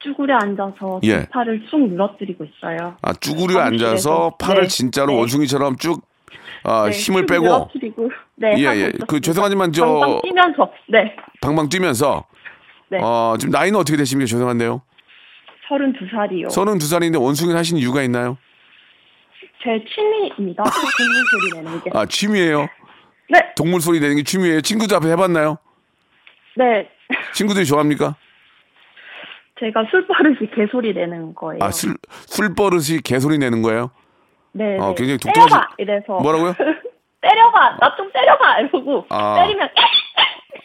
쭈그려 0.00 0.36
앉아서 0.36 1.00
예. 1.02 1.22
두 1.24 1.26
팔을 1.30 1.66
쭉 1.68 1.88
늘어뜨리고 1.88 2.44
있어요. 2.44 2.96
아 3.02 3.12
쭈구려. 3.14 3.58
앉아서 3.60 4.36
팔을 4.38 4.62
네. 4.62 4.68
진짜로 4.68 5.12
네. 5.12 5.18
원숭이처럼 5.18 5.76
쭉 5.76 6.02
아, 6.62 6.88
네, 6.88 6.90
힘을 6.96 7.22
쭉 7.22 7.32
빼고 7.32 7.44
늘어뜨리고 7.44 8.10
네. 8.36 8.54
예, 8.58 8.64
예. 8.80 8.92
그 9.08 9.20
죄송하지만 9.20 9.72
저- 9.72 9.84
방방 9.86 10.20
뛰면서 10.22 10.70
네. 10.88 11.16
방방 11.40 11.68
뛰면서 11.68 12.24
네. 12.90 12.98
어, 13.02 13.34
지금 13.38 13.50
나이는 13.50 13.78
어떻게 13.78 13.96
되십니까? 13.96 14.28
죄송한데요. 14.28 14.82
32살이요. 15.68 16.50
서른 16.50 16.78
두 16.78 16.86
살인데 16.86 17.18
원숭이를 17.18 17.58
하신 17.58 17.76
이유가 17.78 18.02
있나요? 18.02 18.38
제 19.62 19.84
취미입니다. 19.94 20.62
동물 20.64 20.92
소리 21.30 21.62
내는 21.62 21.82
게. 21.82 21.90
아 21.94 22.06
취미예요. 22.06 22.66
네. 23.30 23.40
동물 23.56 23.80
소리 23.80 24.00
내는 24.00 24.16
게 24.16 24.22
취미예요. 24.22 24.60
친구들 24.62 24.96
앞에 24.96 25.08
해봤나요? 25.10 25.58
네. 26.56 26.88
친구들이 27.34 27.66
좋아합니까? 27.66 28.16
제가 29.60 29.84
술버릇이 29.90 30.50
개소리 30.54 30.94
내는 30.94 31.34
거예요. 31.34 31.58
아, 31.60 31.70
술, 31.72 31.96
술버릇이 32.26 33.00
개소리 33.04 33.38
내는 33.38 33.60
거예요? 33.62 33.90
네. 34.52 34.78
어, 34.78 34.90
네. 34.90 34.94
굉장히 34.96 35.18
독특하시- 35.18 35.34
때려가 35.34 35.68
이래서 35.78 36.12
뭐라고요? 36.20 36.54
때려가 37.20 37.76
나좀 37.80 38.10
때려가 38.12 38.60
이러고 38.60 39.06
아. 39.10 39.34
때리면 39.42 39.68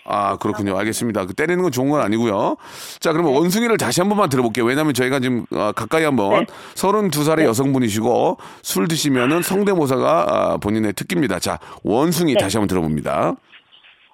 아, 0.05 0.35
그렇군요. 0.37 0.77
알겠습니다. 0.77 1.25
그 1.25 1.33
때리는 1.33 1.61
건 1.63 1.71
좋은 1.71 1.89
건 1.89 2.01
아니고요. 2.01 2.57
자, 2.99 3.11
그러면 3.13 3.33
원숭이를 3.33 3.77
다시 3.77 4.01
한 4.01 4.09
번만 4.09 4.29
들어볼게요. 4.29 4.65
왜냐하면 4.65 4.93
저희가 4.93 5.19
지금 5.19 5.45
어, 5.51 5.71
가까이 5.73 6.03
한번 6.03 6.45
네. 6.45 6.53
32살의 6.75 7.45
여성분이시고 7.45 8.37
술 8.61 8.87
드시면은 8.87 9.41
성대모사가 9.41 10.25
아, 10.27 10.57
본인의 10.57 10.93
특기입니다. 10.93 11.39
자, 11.39 11.57
원숭이 11.83 12.33
네. 12.33 12.39
다시 12.39 12.57
한번 12.57 12.67
들어봅니다. 12.67 13.35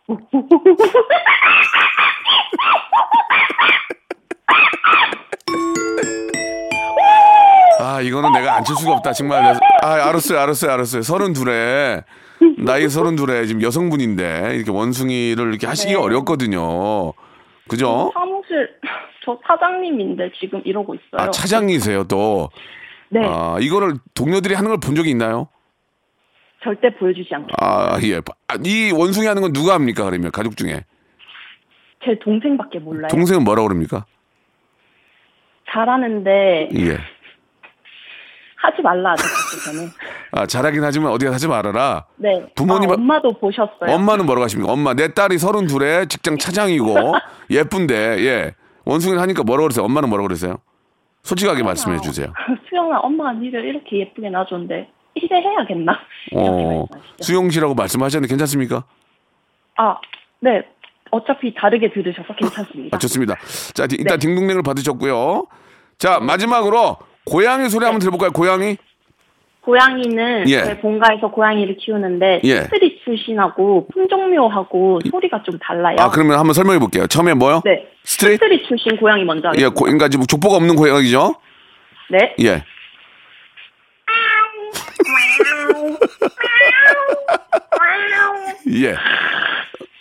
아, 7.79 8.01
이거는 8.01 8.31
내가 8.33 8.55
안 8.57 8.63
칠 8.63 8.75
수가 8.75 8.93
없다. 8.93 9.13
정말. 9.13 9.57
아, 9.81 9.87
알았어요, 9.87 10.39
알았어요, 10.39 10.71
알았어요. 10.71 11.01
서른 11.01 11.33
둘에, 11.33 12.03
나이 12.57 12.87
서른 12.89 13.15
둘에 13.15 13.45
지금 13.45 13.61
여성분인데, 13.61 14.51
이렇게 14.55 14.71
원숭이를 14.71 15.49
이렇게 15.49 15.67
하시기 15.67 15.93
가 15.93 15.99
네. 15.99 16.05
어렵거든요. 16.05 17.13
그죠? 17.67 18.11
사무실 18.13 18.69
저 19.25 19.37
사장님인데 19.45 20.31
지금 20.39 20.61
이러고 20.65 20.95
있어요. 20.95 21.21
아, 21.27 21.31
차장이세요, 21.31 22.05
또. 22.05 22.49
네. 23.09 23.21
아, 23.23 23.57
이거를 23.59 23.93
동료들이 24.13 24.53
하는 24.55 24.69
걸 24.69 24.77
본 24.79 24.95
적이 24.95 25.11
있나요? 25.11 25.49
절대 26.63 26.93
보여주지 26.95 27.29
않게. 27.33 27.53
아, 27.59 27.97
예. 28.03 28.17
아, 28.47 28.55
이 28.65 28.91
원숭이 28.91 29.27
하는 29.27 29.41
건 29.41 29.53
누가 29.53 29.73
합니까, 29.73 30.03
그러면? 30.05 30.31
가족 30.31 30.57
중에. 30.57 30.83
제 32.03 32.17
동생밖에 32.21 32.79
몰라요. 32.79 33.07
동생은 33.09 33.43
뭐라 33.43 33.63
그럽니까? 33.63 34.05
잘하는데 35.71 36.69
예. 36.75 36.97
하지 38.55 38.81
말라 38.81 39.11
하더라고요. 39.11 39.61
저는. 39.65 39.89
아, 40.31 40.45
잘하긴 40.45 40.83
하지만 40.83 41.11
어디 41.11 41.25
가서 41.25 41.35
하지 41.35 41.47
말아라. 41.47 42.05
네. 42.17 42.45
부모님- 42.55 42.91
아, 42.91 42.93
엄마도 42.93 43.31
보셨어요. 43.39 43.87
엄마는 43.95 44.25
뭐라고 44.25 44.43
하십니까? 44.45 44.71
엄마, 44.71 44.93
내 44.93 45.13
딸이 45.13 45.37
서른 45.39 45.65
둘에 45.67 46.05
직장 46.07 46.37
차장이고, 46.37 46.95
예쁜데, 47.49 47.95
예. 48.25 48.55
원숭이를 48.85 49.21
하니까 49.21 49.43
뭐라고 49.43 49.65
그러세요? 49.65 49.85
엄마는 49.85 50.09
뭐라고 50.09 50.27
그러세요? 50.27 50.57
솔직하게 51.23 51.63
말씀해 51.63 51.99
주세요. 52.01 52.27
수영아, 52.69 52.99
엄마가 52.99 53.33
니를 53.33 53.65
이렇게 53.65 53.99
예쁘게 53.99 54.29
놔줬는데 54.29 54.89
이래 55.15 55.41
해야겠나? 55.41 55.93
어. 56.35 56.85
수영 57.19 57.49
씨라고 57.49 57.73
말씀하셨는데 57.75 58.31
괜찮습니까? 58.31 58.83
아, 59.77 59.97
네. 60.39 60.61
어차피 61.11 61.53
다르게 61.55 61.91
들으셔서 61.91 62.33
괜찮습니다. 62.35 62.95
아, 62.95 62.99
좋습니다. 62.99 63.35
자, 63.73 63.87
디- 63.87 63.95
일단 63.97 64.19
네. 64.19 64.27
딩동댕을 64.27 64.61
받으셨고요. 64.63 65.45
자, 65.97 66.19
마지막으로 66.19 66.97
고양이 67.25 67.67
소리 67.69 67.83
한번 67.85 67.99
들어볼까요? 67.99 68.31
고양이? 68.31 68.77
고양이는 69.69 70.49
예. 70.49 70.63
제 70.63 70.79
본가에서 70.79 71.29
고양이를 71.29 71.77
키우는데 71.77 72.41
예. 72.43 72.55
street 72.61 73.03
출신하고 73.03 73.87
품종묘하고 73.93 75.01
소리가 75.11 75.43
좀 75.43 75.59
달라요. 75.59 75.97
아, 75.99 76.09
그러면 76.09 76.39
한번 76.39 76.53
설명해 76.53 76.79
볼게요. 76.79 77.05
처음에 77.05 77.35
뭐요? 77.35 77.61
네. 77.63 77.85
street? 78.03 78.39
street 78.39 78.67
출신 78.67 78.97
고양이 78.97 79.23
먼저 79.23 79.51
예. 79.57 79.67
고, 79.67 79.83
그러니까 79.83 80.09
지금 80.09 80.25
족보가 80.25 80.55
없는 80.55 80.75
고양이죠? 80.75 81.35
네. 82.09 82.33
예. 82.41 82.63
예. 88.73 88.95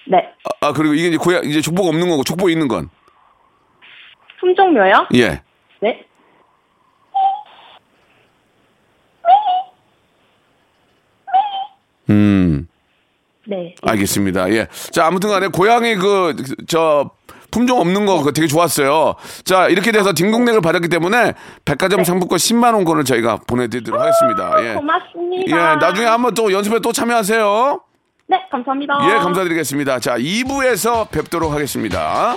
네. 0.07 0.33
아, 0.63 0.73
그리고 0.73 0.95
이게 0.95 1.09
이제 1.09 1.19
고양 1.19 1.45
이제 1.45 1.61
족보가 1.61 1.91
없는 1.91 2.09
거고 2.09 2.25
족보 2.25 2.49
있는 2.49 2.69
건. 2.69 2.89
품종묘요? 4.41 5.09
예. 5.15 5.43
네. 5.81 6.08
음. 12.11 12.69
네. 13.47 13.75
알겠습니다. 13.83 14.51
예. 14.51 14.67
자, 14.91 15.07
아무튼 15.07 15.31
간에 15.31 15.49
고양이 15.49 15.95
그, 15.95 16.37
저, 16.67 17.11
품종 17.51 17.81
없는 17.81 18.05
거 18.05 18.19
그거 18.19 18.33
되게 18.33 18.47
좋았어요. 18.47 19.15
자, 19.45 19.69
이렇게 19.69 19.91
돼서 19.91 20.13
딩동댕을 20.13 20.61
받았기 20.61 20.89
때문에 20.89 21.33
백화점 21.65 22.05
상품권 22.05 22.37
10만 22.37 22.75
원권을 22.75 23.05
저희가 23.05 23.39
보내드리도록 23.47 24.01
하겠습니다. 24.01 24.53
예. 24.65 24.75
고맙습니다. 24.75 25.73
예, 25.73 25.77
나중에 25.77 26.07
한번 26.07 26.35
또 26.35 26.53
연습에 26.53 26.81
또 26.81 26.93
참여하세요. 26.93 27.81
네, 28.27 28.37
감사합니다. 28.51 28.99
예, 29.09 29.15
감사드리겠습니다. 29.19 30.01
자, 30.01 30.19
2부에서 30.19 31.11
뵙도록 31.11 31.53
하겠습니다. 31.53 32.37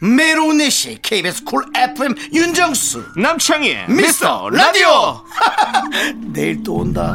매일 0.00 0.58
오후 0.58 0.75
네 0.75 0.87
시 0.87 0.98
KBS 1.00 1.44
쿨 1.44 1.64
FM 1.74 2.14
윤정수 2.32 3.04
남창희의 3.16 3.86
미스터 3.88 4.50
라디오 4.50 5.24
내일 6.32 6.62
또 6.62 6.76
온다 6.76 7.14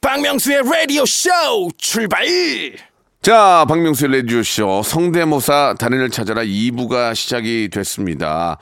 박명수의 0.00 0.62
라디오 0.64 1.04
쇼 1.04 1.30
출발! 1.76 2.24
자, 3.20 3.66
박명수의 3.68 4.12
레디오 4.12 4.42
쇼 4.42 4.82
성대모사 4.82 5.74
달인을 5.78 6.08
찾아라 6.10 6.42
2부가 6.42 7.14
시작이 7.14 7.68
됐습니다. 7.70 8.58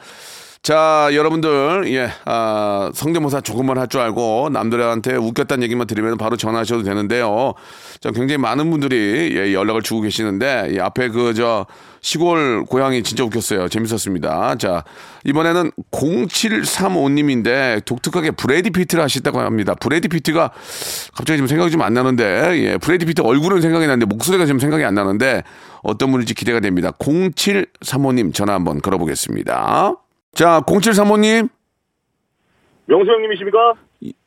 자, 0.66 1.08
여러분들, 1.12 1.84
예, 1.94 2.10
아, 2.24 2.90
성대모사 2.92 3.40
조금만 3.42 3.78
할 3.78 3.86
줄 3.86 4.00
알고 4.00 4.48
남들한테 4.52 5.14
웃겼다는 5.14 5.62
얘기만 5.62 5.86
들으면 5.86 6.18
바로 6.18 6.36
전화하셔도 6.36 6.82
되는데요. 6.82 7.54
자, 8.00 8.10
굉장히 8.10 8.38
많은 8.38 8.68
분들이 8.72 9.32
예, 9.36 9.52
연락을 9.54 9.82
주고 9.82 10.00
계시는데, 10.00 10.70
이 10.74 10.80
앞에 10.80 11.10
그, 11.10 11.34
저, 11.34 11.66
시골 12.00 12.64
고향이 12.64 13.04
진짜 13.04 13.22
웃겼어요. 13.22 13.68
재밌었습니다. 13.68 14.56
자, 14.56 14.82
이번에는 15.24 15.70
0735님인데 15.92 17.84
독특하게 17.84 18.32
브래디 18.32 18.70
피트를 18.70 19.04
하셨다고 19.04 19.38
합니다. 19.38 19.76
브래디 19.76 20.08
피트가 20.08 20.50
갑자기 21.14 21.36
지금 21.36 21.46
생각이 21.46 21.70
좀 21.70 21.82
안 21.82 21.94
나는데, 21.94 22.58
예, 22.58 22.76
브래디 22.78 23.06
피트 23.06 23.22
얼굴은 23.22 23.60
생각이 23.60 23.86
나는데 23.86 24.06
목소리가 24.06 24.46
지금 24.46 24.58
생각이 24.58 24.82
안 24.84 24.96
나는데 24.96 25.44
어떤 25.84 26.10
분일지 26.10 26.34
기대가 26.34 26.58
됩니다. 26.58 26.90
0735님 26.90 28.34
전화 28.34 28.54
한번 28.54 28.80
걸어보겠습니다. 28.80 30.05
자, 30.36 30.60
0735님. 30.60 31.48
명수 32.84 33.10
형님이십니까? 33.10 33.72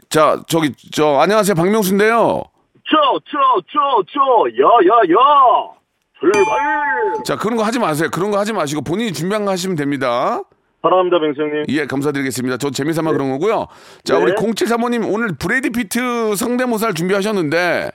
자, 0.10 0.42
저기, 0.48 0.74
저, 0.92 1.20
안녕하세요. 1.20 1.54
박명수인데요. 1.54 2.42
저, 2.90 2.98
저, 3.30 3.38
저, 3.72 4.04
저, 4.12 4.20
야, 4.60 4.68
야, 4.90 5.02
야! 5.14 5.80
출발! 6.20 7.24
자, 7.24 7.38
그런 7.38 7.58
거 7.58 7.64
하지 7.64 7.78
마세요. 7.78 8.10
그런 8.12 8.32
거 8.32 8.40
하지 8.40 8.54
마시고 8.54 8.82
본인이 8.82 9.14
준비한 9.14 9.46
거 9.46 9.52
하시면 9.52 9.76
됩니다. 9.78 10.42
사랑합니다, 10.82 11.20
명수 11.20 11.42
형님. 11.44 11.66
예, 11.70 11.86
감사드리겠습니다. 11.86 12.58
저 12.58 12.72
재미삼아 12.72 13.12
그런 13.12 13.30
거고요. 13.30 13.68
자, 14.04 14.18
네. 14.18 14.24
우리 14.24 14.32
0735님 14.34 15.14
오늘 15.14 15.36
브래디 15.38 15.70
피트 15.70 16.36
성대모사를 16.36 16.96
준비하셨는데 16.96 17.92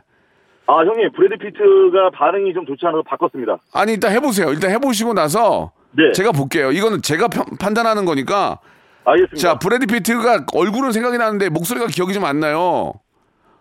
아, 0.66 0.76
형님, 0.76 1.10
브래드 1.12 1.36
피트가 1.38 2.10
반응이 2.14 2.54
좀 2.54 2.64
좋지 2.64 2.86
않아서 2.86 3.02
바꿨습니다. 3.02 3.58
아니, 3.72 3.94
일단 3.94 4.12
해보세요. 4.12 4.50
일단 4.50 4.70
해보시고 4.70 5.14
나서 5.14 5.72
네. 5.96 6.12
제가 6.12 6.32
볼게요. 6.32 6.70
이거는 6.72 7.02
제가 7.02 7.28
편- 7.28 7.44
판단하는 7.58 8.04
거니까. 8.04 8.58
알겠습니다. 9.04 9.36
자, 9.36 9.58
브래디 9.58 9.86
피트가 9.86 10.46
얼굴은 10.54 10.92
생각이 10.92 11.18
나는데 11.18 11.48
목소리가 11.50 11.86
기억이 11.88 12.12
좀 12.14 12.24
안 12.24 12.40
나요. 12.40 12.92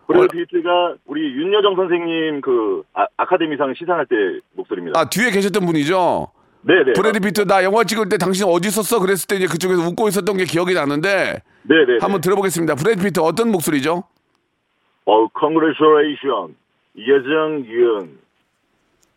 브래드 0.07 0.27
피트가 0.27 0.95
우리 1.05 1.21
윤여정 1.21 1.75
선생님 1.75 2.41
그 2.41 2.83
아, 2.93 3.05
아카데미상 3.17 3.73
시상할 3.77 4.05
때 4.05 4.15
목소리입니다. 4.55 4.99
아, 4.99 5.09
뒤에 5.09 5.31
계셨던 5.31 5.65
분이죠? 5.65 6.27
네 6.61 6.75
네. 6.85 6.93
브래디 6.93 7.19
피트 7.19 7.41
나 7.45 7.63
영화 7.63 7.83
찍을 7.83 8.07
때 8.09 8.17
당신 8.17 8.45
어디 8.47 8.67
있었어? 8.69 8.99
그랬을 8.99 9.27
때 9.27 9.35
이제 9.35 9.47
그쪽에서 9.47 9.81
웃고 9.81 10.07
있었던 10.07 10.37
게 10.37 10.45
기억이 10.45 10.73
나는데 10.73 11.41
네 11.63 11.75
네. 11.87 11.97
한번 12.01 12.21
들어보겠습니다. 12.21 12.75
브래디 12.75 13.03
피트 13.03 13.19
어떤 13.19 13.51
목소리죠? 13.51 14.03
어, 15.05 15.27
congratulation. 15.37 16.55
예정 16.97 17.65
윤. 17.67 18.17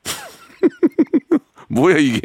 뭐야 1.69 1.97
이게? 1.99 2.21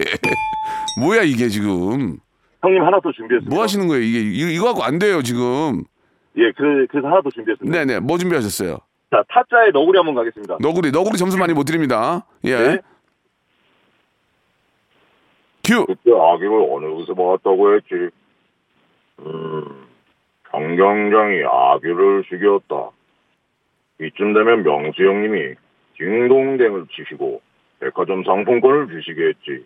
뭐야 1.00 1.22
이게 1.24 1.48
지금? 1.50 2.18
형님 2.62 2.84
하나 2.84 3.00
더 3.00 3.12
준비했습니다. 3.12 3.54
뭐 3.54 3.64
하시는 3.64 3.88
거예요? 3.88 4.04
이게 4.04 4.20
이거, 4.20 4.50
이거 4.50 4.66
갖고 4.66 4.84
안 4.84 5.00
돼요 5.00 5.22
지금. 5.22 5.84
예, 6.38 6.52
그, 6.52 6.86
그래서 6.90 7.08
하나 7.08 7.22
더 7.22 7.30
준비했습니다. 7.30 7.78
네네. 7.86 8.00
뭐 8.02 8.18
준비하셨어요? 8.18 8.78
자, 9.10 9.24
타짜의 9.30 9.72
너구리 9.74 9.98
한번 9.98 10.16
가겠습니다. 10.16 10.58
너구리 10.62 10.92
너구리 10.92 11.18
점수 11.18 11.38
많이 11.38 11.54
못 11.54 11.64
드립니다. 11.66 12.26
예. 12.46 12.56
네. 12.58 12.80
큐. 15.64 15.86
그때 15.86 16.12
아기를 16.12 16.52
어느 16.72 16.86
곳에 16.94 17.14
봤다고 17.14 17.76
했지. 17.76 18.10
음, 19.20 19.86
정경장이 20.52 21.44
아기를 21.44 22.24
죽였다. 22.30 22.90
이쯤 24.02 24.34
되면 24.34 24.64
명수 24.64 25.04
형님이 25.04 25.56
딩동댕을 25.98 26.88
치시고 26.96 27.42
백화점 27.80 28.24
상품권을 28.24 28.88
주시겠지. 28.88 29.66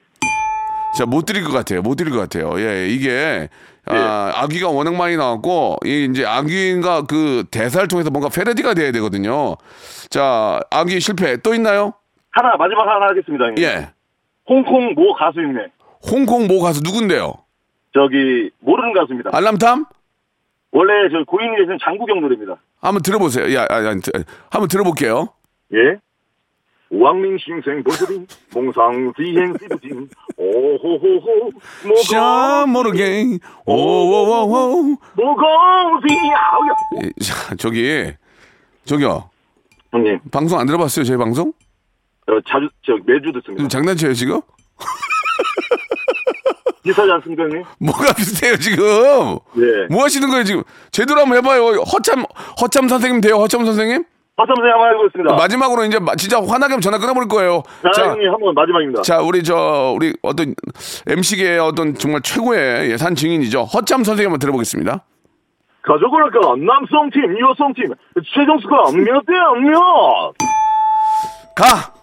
자, 0.97 1.05
못 1.05 1.25
드릴 1.25 1.43
것 1.43 1.51
같아요. 1.51 1.81
못 1.81 1.95
드릴 1.95 2.11
것 2.11 2.19
같아요. 2.19 2.53
예, 2.57 2.87
이게 2.87 3.49
아, 3.85 4.31
아기가 4.35 4.69
워낙 4.69 4.95
많이 4.95 5.17
나왔고 5.17 5.77
이 5.85 6.07
이제 6.09 6.25
아기가 6.25 7.03
그 7.03 7.43
대사를 7.51 7.87
통해서 7.87 8.09
뭔가 8.09 8.29
패러디가 8.29 8.73
돼야 8.73 8.91
되거든요. 8.93 9.55
자, 10.09 10.59
아기 10.71 10.99
실패 10.99 11.37
또 11.37 11.53
있나요? 11.53 11.93
하나, 12.31 12.55
마지막 12.57 12.87
하나 12.87 13.07
하겠습니다. 13.07 13.45
형님. 13.45 13.63
예. 13.63 13.89
홍콩 14.47 14.93
모 14.93 15.13
가수입네. 15.13 15.67
홍콩 16.11 16.47
모 16.47 16.59
가수 16.61 16.81
누군데요? 16.83 17.33
저기, 17.93 18.49
모르는 18.59 18.93
가수입니다. 18.93 19.31
알람탐? 19.33 19.85
원래 20.71 21.09
저 21.11 21.23
고인이 21.25 21.55
되신 21.57 21.77
장국영 21.81 22.19
노래입니다. 22.21 22.57
한번 22.81 23.01
들어보세요. 23.01 23.53
야, 23.55 23.65
아, 23.69 23.75
아, 23.75 23.95
한번 24.49 24.67
들어볼게요. 24.69 25.29
예? 25.73 25.97
왕민 26.99 27.37
신생 27.37 27.83
보스린 27.83 28.27
봉상 28.51 29.11
비행 29.17 29.53
시 29.59 29.67
부진 29.67 30.09
오호호호 30.37 31.51
샤 32.09 32.65
모르게 32.67 33.37
오오오오 33.65 34.83
모공비 35.15 36.13
아우야 36.35 36.73
예, 37.03 37.23
자, 37.23 37.55
저기 37.55 38.11
저기요. 38.85 39.29
형님 39.91 40.19
방송 40.31 40.59
안 40.59 40.67
들어봤어요? 40.67 41.05
저희 41.05 41.17
방송? 41.17 41.51
저 42.27 42.39
자주 42.47 42.69
저 42.85 42.93
매주 43.05 43.31
듣습니다. 43.33 43.67
장난쳐요 43.67 44.13
지금? 44.13 44.41
비슷하지 46.83 47.11
않습니까 47.13 47.43
형님? 47.43 47.63
뭐가 47.79 48.13
비슷해요 48.13 48.57
지금? 48.57 48.85
예. 49.57 49.87
뭐 49.89 50.03
하시는 50.03 50.27
거예요 50.29 50.43
지금? 50.43 50.63
제대로 50.91 51.21
한번 51.21 51.37
해봐요. 51.39 51.81
허참 51.81 52.23
허참 52.61 52.87
선생님 52.87 53.21
돼요? 53.21 53.37
허참 53.37 53.65
선생님? 53.65 54.03
화삼 54.37 54.53
선생 54.57 54.71
한번 54.73 54.89
해보겠습니다 54.93 55.35
마지막으로 55.35 55.85
이제 55.85 55.97
마- 55.99 56.15
진짜 56.15 56.37
화나게 56.37 56.73
하면 56.73 56.81
전화 56.81 56.97
끊어버릴 56.97 57.29
거예요. 57.29 57.63
자, 57.95 58.09
형님 58.09 58.29
한번 58.31 58.53
마지막입니다. 58.53 59.01
자, 59.01 59.19
우리 59.21 59.43
저 59.43 59.93
우리 59.95 60.13
어떤 60.21 60.53
MC계의 61.07 61.59
어떤 61.59 61.95
정말 61.95 62.21
최고의 62.21 62.91
예산 62.91 63.15
증인이죠. 63.15 63.63
허참 63.63 64.03
선생님 64.03 64.27
한번 64.31 64.39
들어보겠습니다. 64.39 65.05
할까 66.23 66.39
남성팀 66.57 67.37
여성팀 67.39 67.93
최정수가 68.33 68.75
몇 69.05 69.25
대 69.25 69.33
몇 69.69 70.33
가. 71.55 71.93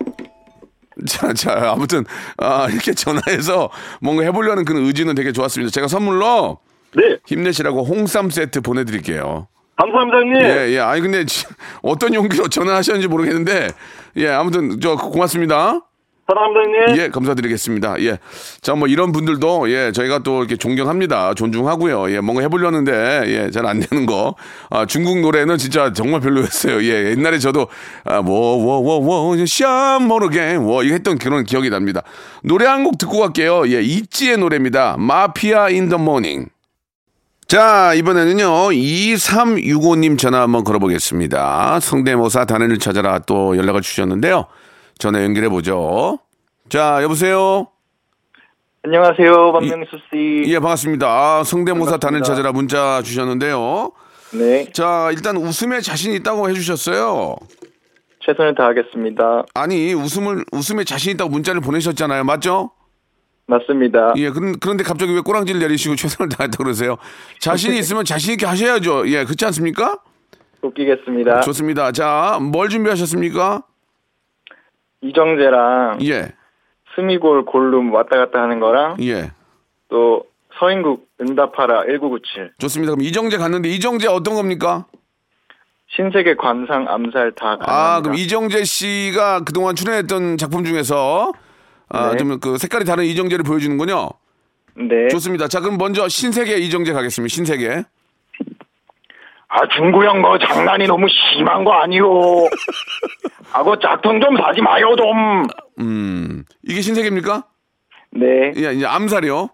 자, 1.07 1.33
자, 1.35 1.73
아무튼 1.73 2.05
아, 2.39 2.67
이렇게 2.71 2.95
전화해서 2.95 3.69
뭔가 4.01 4.23
해보려는 4.23 4.65
그런 4.65 4.85
의지는 4.85 5.15
되게 5.15 5.33
좋았습니다. 5.33 5.71
제가 5.71 5.89
선물로 5.89 6.59
네 6.95 7.19
힘내시라고 7.27 7.83
홍삼 7.85 8.31
세트 8.31 8.61
보내드릴게요. 8.61 9.49
감사합니다 9.77 10.19
형님. 10.19 10.43
예, 10.43 10.75
예. 10.75 10.79
아니 10.81 11.01
근데 11.01 11.25
지- 11.27 11.47
어떤 11.83 12.15
용기로 12.15 12.49
전화하셨는지 12.49 13.09
모르겠는데 13.09 13.69
예, 14.17 14.29
아무튼 14.29 14.79
저 14.81 14.97
고맙습니다. 14.97 15.81
사랑합니다 16.29 16.81
형님. 16.87 17.03
예, 17.03 17.09
감사드리겠습니다. 17.09 18.01
예. 18.03 18.19
자, 18.61 18.75
뭐 18.75 18.87
이런 18.87 19.11
분들도 19.11 19.71
예, 19.71 19.91
저희가 19.93 20.21
또 20.21 20.39
이렇게 20.39 20.57
존경합니다. 20.57 21.35
존중하고요. 21.35 22.13
예, 22.13 22.21
뭔가 22.21 22.43
해보려는데 22.43 23.23
예, 23.27 23.51
잘 23.51 23.67
안 23.67 23.81
되는 23.81 24.07
거. 24.07 24.37
아, 24.71 24.87
중국 24.87 25.19
노래는 25.21 25.57
진짜 25.59 25.93
정말 25.93 26.21
별로였어요. 26.21 26.81
예, 26.85 27.11
옛날에 27.11 27.39
저도 27.39 27.67
아, 28.05 28.23
뭐 28.23 28.59
뭐 28.63 28.81
뭐뭐 29.03 29.45
샤 29.47 29.99
모르게 30.01 30.59
뭐 30.59 30.85
이거 30.85 30.93
했던 30.95 31.19
그런 31.19 31.43
기억이 31.45 31.71
납니다. 31.71 32.03
노래 32.45 32.67
한 32.67 32.85
곡 32.85 32.99
듣고 32.99 33.19
갈게요. 33.19 33.65
예, 33.69 33.83
있지의 33.83 34.37
노래입니다. 34.39 34.97
마피아 34.99 35.71
in 35.71 35.89
the 35.89 35.99
morning. 35.99 36.47
자, 37.53 37.93
이번에는요, 37.93 38.47
2365님 38.71 40.17
전화 40.19 40.41
한번 40.41 40.65
걸어보겠습니다. 40.65 41.81
성대모사 41.81 42.47
달인을 42.47 42.79
찾아라 42.79 43.19
또 43.19 43.59
연락을 43.59 43.83
주셨는데요. 43.83 44.47
전화 44.97 45.23
연결해보죠. 45.23 46.19
자, 46.71 47.03
여보세요? 47.03 47.67
안녕하세요, 48.85 49.53
박명수 49.53 49.91
씨. 50.11 50.51
예, 50.51 50.61
반갑습니다. 50.61 51.07
아, 51.07 51.45
성대모사 51.45 51.99
반갑습니다. 51.99 52.25
찾아라 52.25 52.53
문자 52.53 53.03
주셨는데요. 53.03 53.91
네, 54.33 54.73
자, 54.73 55.11
일단 55.13 55.37
웃음에 55.37 55.83
자신 55.83 56.15
있다고 56.15 56.49
해주셨어요. 56.49 57.37
최선을 58.25 58.55
다하겠습니다. 58.55 59.45
아니, 59.53 59.93
웃음을, 59.93 60.47
웃음에 60.53 60.85
자신 60.85 61.13
있다고 61.13 61.29
문자를 61.29 61.61
보내셨잖아요. 61.61 62.25
맞죠? 62.25 62.71
맞습니다. 63.47 64.15
예, 64.17 64.31
그런, 64.31 64.59
그런데 64.59 64.85
갑자기 64.85 65.13
왜 65.15 65.21
꼬랑지를 65.21 65.61
내리시고 65.61 65.95
최선을 65.97 66.29
다했다고 66.31 66.65
그러세요? 66.65 66.97
자신이 67.41 67.79
있으면 67.79 68.05
자신 68.05 68.33
있게 68.33 68.47
하셔야죠. 68.47 69.09
예, 69.09 69.25
그렇지 69.25 69.45
않습니까? 69.47 69.99
웃기겠습니다. 70.63 71.41
좋습니다. 71.41 71.91
자, 71.93 72.39
뭘 72.41 72.69
준비하셨습니까? 72.69 73.63
이정재랑 75.03 75.99
예, 76.03 76.33
스미골 76.95 77.45
골룸 77.45 77.93
왔다 77.93 78.17
갔다 78.19 78.41
하는 78.43 78.61
거랑 78.61 78.97
예. 79.01 79.33
또 79.89 80.25
서인국 80.61 81.09
응답하라 81.21 81.87
1997 81.87 82.53
좋습니다. 82.59 82.93
그럼 82.93 83.03
이정재 83.05 83.37
갔는데 83.39 83.69
이정재 83.71 84.07
어떤 84.07 84.35
겁니까? 84.35 84.87
신세계 85.97 86.37
관상 86.37 86.87
암살 86.89 87.33
다 87.33 87.53
아, 87.53 87.57
가능합니다. 87.59 88.03
그럼 88.03 88.15
이정재 88.17 88.65
씨가 88.65 89.41
그동안 89.41 89.75
출연했던 89.75 90.37
작품 90.39 90.65
중에서 90.65 91.33
아, 91.93 92.13
네. 92.13 92.17
좀그 92.17 92.57
색깔이 92.57 92.85
다른 92.85 93.05
이정재를 93.05 93.45
보여주는군요. 93.45 94.09
네. 94.75 95.09
좋습니다. 95.09 95.47
자, 95.49 95.61
그럼 95.61 95.77
먼저 95.77 96.09
신세계 96.09 96.57
이정재 96.57 96.93
가겠습니다. 96.95 97.33
신세계. 97.33 97.85
아, 99.49 99.69
중구 99.69 100.03
형, 100.07 100.23
뭐, 100.23 100.39
장난이 100.39 100.87
너무 100.87 101.07
심한 101.11 101.63
거 101.65 101.73
아니요? 101.73 102.07
아, 103.53 103.63
그 103.63 103.79
짝퉁 103.83 104.23
좀 104.23 104.39
사지 104.39 104.63
마요, 104.63 104.97
좀. 104.97 105.43
음, 105.79 106.45
이게 106.63 106.81
신세계입니까? 106.81 107.45
네. 108.13 108.53
예, 108.57 108.73
이제 108.73 108.87
암살이요. 108.87 109.51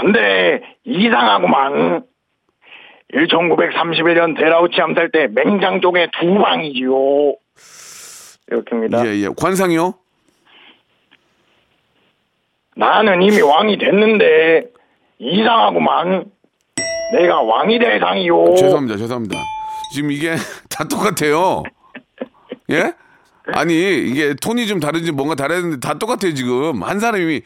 근데, 0.00 0.62
이상하구만. 0.84 2.04
1931년 3.12 4.38
데라우치 4.38 4.80
암살 4.80 5.10
때 5.10 5.26
맹장 5.32 5.80
쪽에 5.80 6.08
두 6.20 6.34
방이지요. 6.38 6.92
이렇게입니다. 8.48 9.06
예, 9.06 9.24
예. 9.24 9.28
관상이요. 9.36 9.94
나는 12.82 13.22
이미 13.22 13.40
왕이 13.40 13.76
됐는데, 13.78 14.68
이상하구만. 15.18 16.26
내가 17.12 17.42
왕이 17.42 17.80
될 17.80 17.98
상이요. 17.98 18.54
죄송합니다. 18.56 18.96
죄송합니다. 18.96 19.36
지금 19.92 20.12
이게 20.12 20.36
다 20.70 20.84
똑같아요. 20.86 21.64
예? 22.70 22.92
아니, 23.46 23.74
이게 24.06 24.34
톤이 24.40 24.68
좀 24.68 24.78
다른지 24.78 25.10
뭔가 25.10 25.34
다른데 25.34 25.80
다 25.80 25.94
똑같아요, 25.98 26.34
지금. 26.34 26.82
한 26.84 27.00
사람이. 27.00 27.40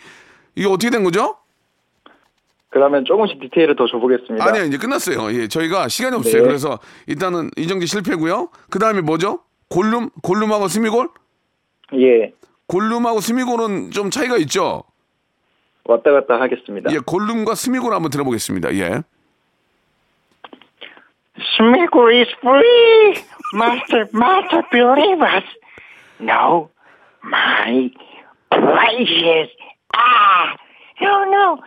이게 0.55 0.67
어떻게 0.69 0.91
된 0.91 1.03
거죠? 1.03 1.37
그러면 2.69 3.05
조금씩 3.07 3.41
디테일을 3.41 3.77
더 3.77 3.87
줘보겠습니다. 3.87 4.45
아니요, 4.45 4.65
이제 4.65 4.77
끝났어요. 4.77 5.33
예, 5.35 5.49
저희가 5.49 5.89
시간이 5.89 6.15
없어요. 6.17 6.43
네. 6.43 6.49
그래서 6.49 6.79
일단은 7.07 7.51
이정재 7.57 7.87
실패고요. 7.87 8.49
그 8.69 8.79
다음에 8.79 9.01
뭐죠? 9.01 9.41
골룸? 9.71 10.11
골룸하고 10.23 10.69
스미골? 10.69 11.09
예. 11.95 12.33
골룸하고 12.67 13.21
스미골은 13.21 13.93
좀 13.93 14.11
차이가 14.11 14.37
있죠? 14.39 14.83
왔다 15.85 16.13
갔다 16.13 16.41
하겠습니다. 16.41 16.91
예, 16.93 16.99
골룸과 16.99 17.55
스미골 17.55 17.93
한번 17.93 18.11
들어보겠습니다. 18.11 18.75
예. 18.75 19.03
Smeagol 21.57 22.13
is 22.21 22.29
free. 22.41 23.25
Master, 23.55 24.07
master, 24.15 24.63
believe 24.71 25.21
us. 25.23 25.45
No, 26.21 26.71
my 27.25 27.91
precious. 28.51 29.51
Ah, 29.95 30.55
no, 31.01 31.25
no. 31.25 31.59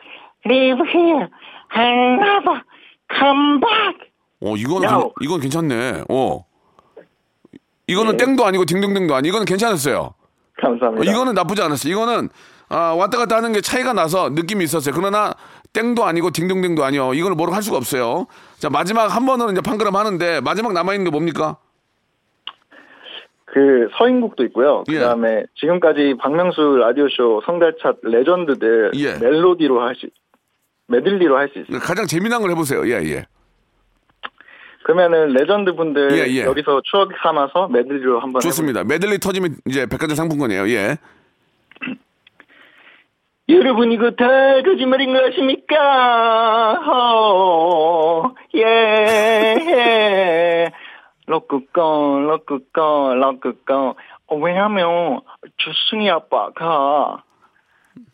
Leave 0.46 0.80
here 0.88 1.28
and 1.76 2.22
never 2.22 2.62
come 3.20 3.60
back. 3.60 4.12
어, 4.42 4.56
이거는, 4.56 4.88
No. 4.90 5.00
괜- 5.00 5.12
이건 5.22 5.40
괜찮네. 5.42 6.04
어. 6.10 6.46
이거는 7.88 8.18
땡도 8.18 8.46
아니고 8.46 8.66
딩동댕도 8.66 9.14
아니. 9.16 9.28
이거는 9.30 9.46
괜찮았어요. 9.46 9.98
어, 10.00 10.14
감사합니다. 10.62 11.12
이거는 11.12 11.34
나쁘지 11.34 11.62
않았어요. 11.62 11.92
이거는 11.92 12.30
아, 12.70 12.94
왔다 12.98 13.18
갔다 13.18 13.36
하는 13.38 13.54
게 13.54 13.62
차이가 13.62 13.94
나서 13.94 14.30
느낌이 14.30 14.64
있었어요. 14.64 14.94
그러나 14.96 15.34
땡도 15.74 16.06
아니고 16.06 16.32
딩동댕도 16.32 16.84
아니요. 16.84 17.14
이걸 17.14 17.34
뭐로 17.34 17.52
할 17.54 17.62
수가 17.62 17.78
없어요. 17.78 18.28
자 18.58 18.70
마지막 18.70 19.08
한 19.16 19.26
번은 19.26 19.52
이제 19.52 19.62
판가름 19.62 19.96
하는데 19.96 20.42
마지막 20.42 20.74
남아 20.74 20.94
있는 20.94 21.06
게 21.06 21.12
뭡니까? 21.12 21.58
그 23.46 23.88
서인국도 23.98 24.44
있고요. 24.46 24.84
예. 24.90 24.94
그다음에 24.96 25.44
지금까지 25.60 26.16
박명수 26.20 26.78
라디오 26.80 27.08
쇼 27.10 27.42
성달찾 27.46 27.94
레전드들 28.04 28.92
예. 28.96 29.18
멜로디로 29.18 29.82
할 29.82 29.96
수, 29.96 30.08
메들리로 30.88 31.38
할 31.38 31.50
수 31.54 31.60
있어요. 31.60 31.80
가장 31.80 32.06
재미난 32.06 32.42
걸 32.42 32.52
해보세요. 32.52 32.86
예 32.88 33.02
예. 33.04 33.26
그러면은 34.84 35.30
레전드 35.34 35.74
분들 35.74 36.12
예, 36.18 36.32
예. 36.32 36.44
여기서 36.44 36.82
추억 36.84 37.10
삼아서 37.24 37.68
메들리로 37.70 38.20
한번 38.20 38.42
좋습니다. 38.42 38.84
메들리 38.84 39.20
터지면 39.20 39.56
이제 39.66 39.86
백화점 39.86 40.16
상품권이에요. 40.16 40.70
예. 40.70 40.98
여러분 43.48 43.92
이거 43.92 44.10
다 44.12 44.26
거짓말인 44.64 45.14
거 45.14 45.20
아십니까? 45.20 46.80
어, 46.92 48.34
예. 48.56 49.62
럭크건, 51.28 52.26
럭크건. 52.28 53.94
어, 54.28 54.36
왜냐면 54.38 55.22
주승희 55.58 56.10
아빠가 56.10 57.24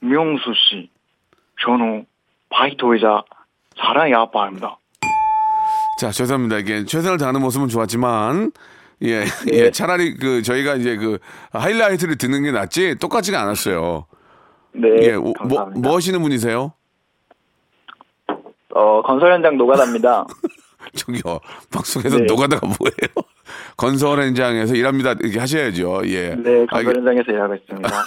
명수 0.01 0.53
씨, 0.53 0.89
저는 1.63 2.05
바이토이자 2.49 3.23
사랑의 3.77 4.13
아빠입니다. 4.13 4.77
자 5.99 6.11
죄송합니다. 6.11 6.57
이게 6.57 6.83
최선을 6.83 7.17
다하는 7.17 7.39
모습은 7.41 7.69
좋았지만 7.69 8.51
예, 9.03 9.23
예, 9.53 9.71
차라리 9.71 10.15
그 10.17 10.41
저희가 10.41 10.75
이제 10.75 10.97
그 10.97 11.19
하이라이트를 11.53 12.17
듣는 12.17 12.43
게 12.43 12.51
낫지 12.51 12.95
똑같지가 12.99 13.39
않았어요. 13.39 14.05
네, 14.73 14.89
예, 15.01 15.13
오- 15.15 15.21
뭐, 15.23 15.33
감사합니다. 15.33 15.87
뭐 15.87 15.95
하시는 15.97 16.21
분이세요? 16.21 16.73
어, 18.73 19.01
건설 19.03 19.33
현장 19.33 19.57
노가다입니다. 19.57 20.25
저기요, 20.95 21.39
방송에서 21.71 22.17
네. 22.17 22.25
노가다가 22.25 22.65
뭐예요? 22.65 23.27
건설 23.77 24.19
현장에서 24.21 24.75
일합니다. 24.75 25.13
이렇게 25.19 25.39
하셔야죠. 25.39 26.01
예. 26.05 26.35
네, 26.35 26.65
건설 26.67 26.93
알겠- 26.93 26.97
현장에서 26.97 27.31
일하고 27.31 27.55
있습니다. 27.55 27.89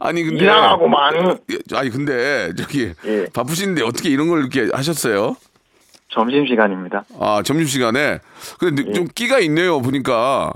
아니 0.00 0.22
근데 0.24 0.44
이상하구만. 0.44 1.38
예, 1.50 1.76
아니 1.76 1.90
근데 1.90 2.52
저기 2.56 2.92
예. 3.04 3.26
바쁘신데 3.32 3.82
어떻게 3.82 4.08
이런 4.08 4.28
걸 4.28 4.40
이렇게 4.40 4.68
하셨어요? 4.74 5.36
점심 6.08 6.46
시간입니다. 6.46 7.04
아 7.20 7.42
점심 7.44 7.66
시간에 7.66 8.18
근데 8.58 8.84
예. 8.88 8.92
좀 8.92 9.06
끼가 9.14 9.38
있네요 9.40 9.80
보니까 9.82 10.52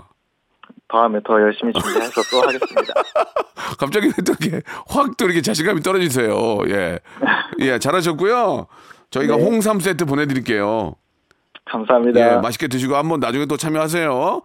다음에 0.89 1.21
더 1.25 1.41
열심히 1.41 1.73
준비해서 1.73 2.23
또 2.31 2.43
하겠습니다. 2.43 2.95
갑자기 3.79 4.11
또 4.25 4.35
이렇게 4.41 4.61
확 4.87 5.17
또 5.17 5.25
이렇게 5.27 5.41
자신감이 5.41 5.81
떨어지세요. 5.81 6.61
예, 6.69 6.99
예 7.61 7.79
잘하셨고요. 7.79 8.67
저희가 9.11 9.37
네. 9.37 9.43
홍삼 9.43 9.81
세트 9.81 10.05
보내드릴게요. 10.05 10.95
감사합니다. 11.65 12.21
예, 12.21 12.41
맛있게 12.41 12.69
드시고 12.69 12.97
한번 12.97 13.21
나중에 13.21 13.47
또 13.47 13.57
참여하세요. 13.57 14.43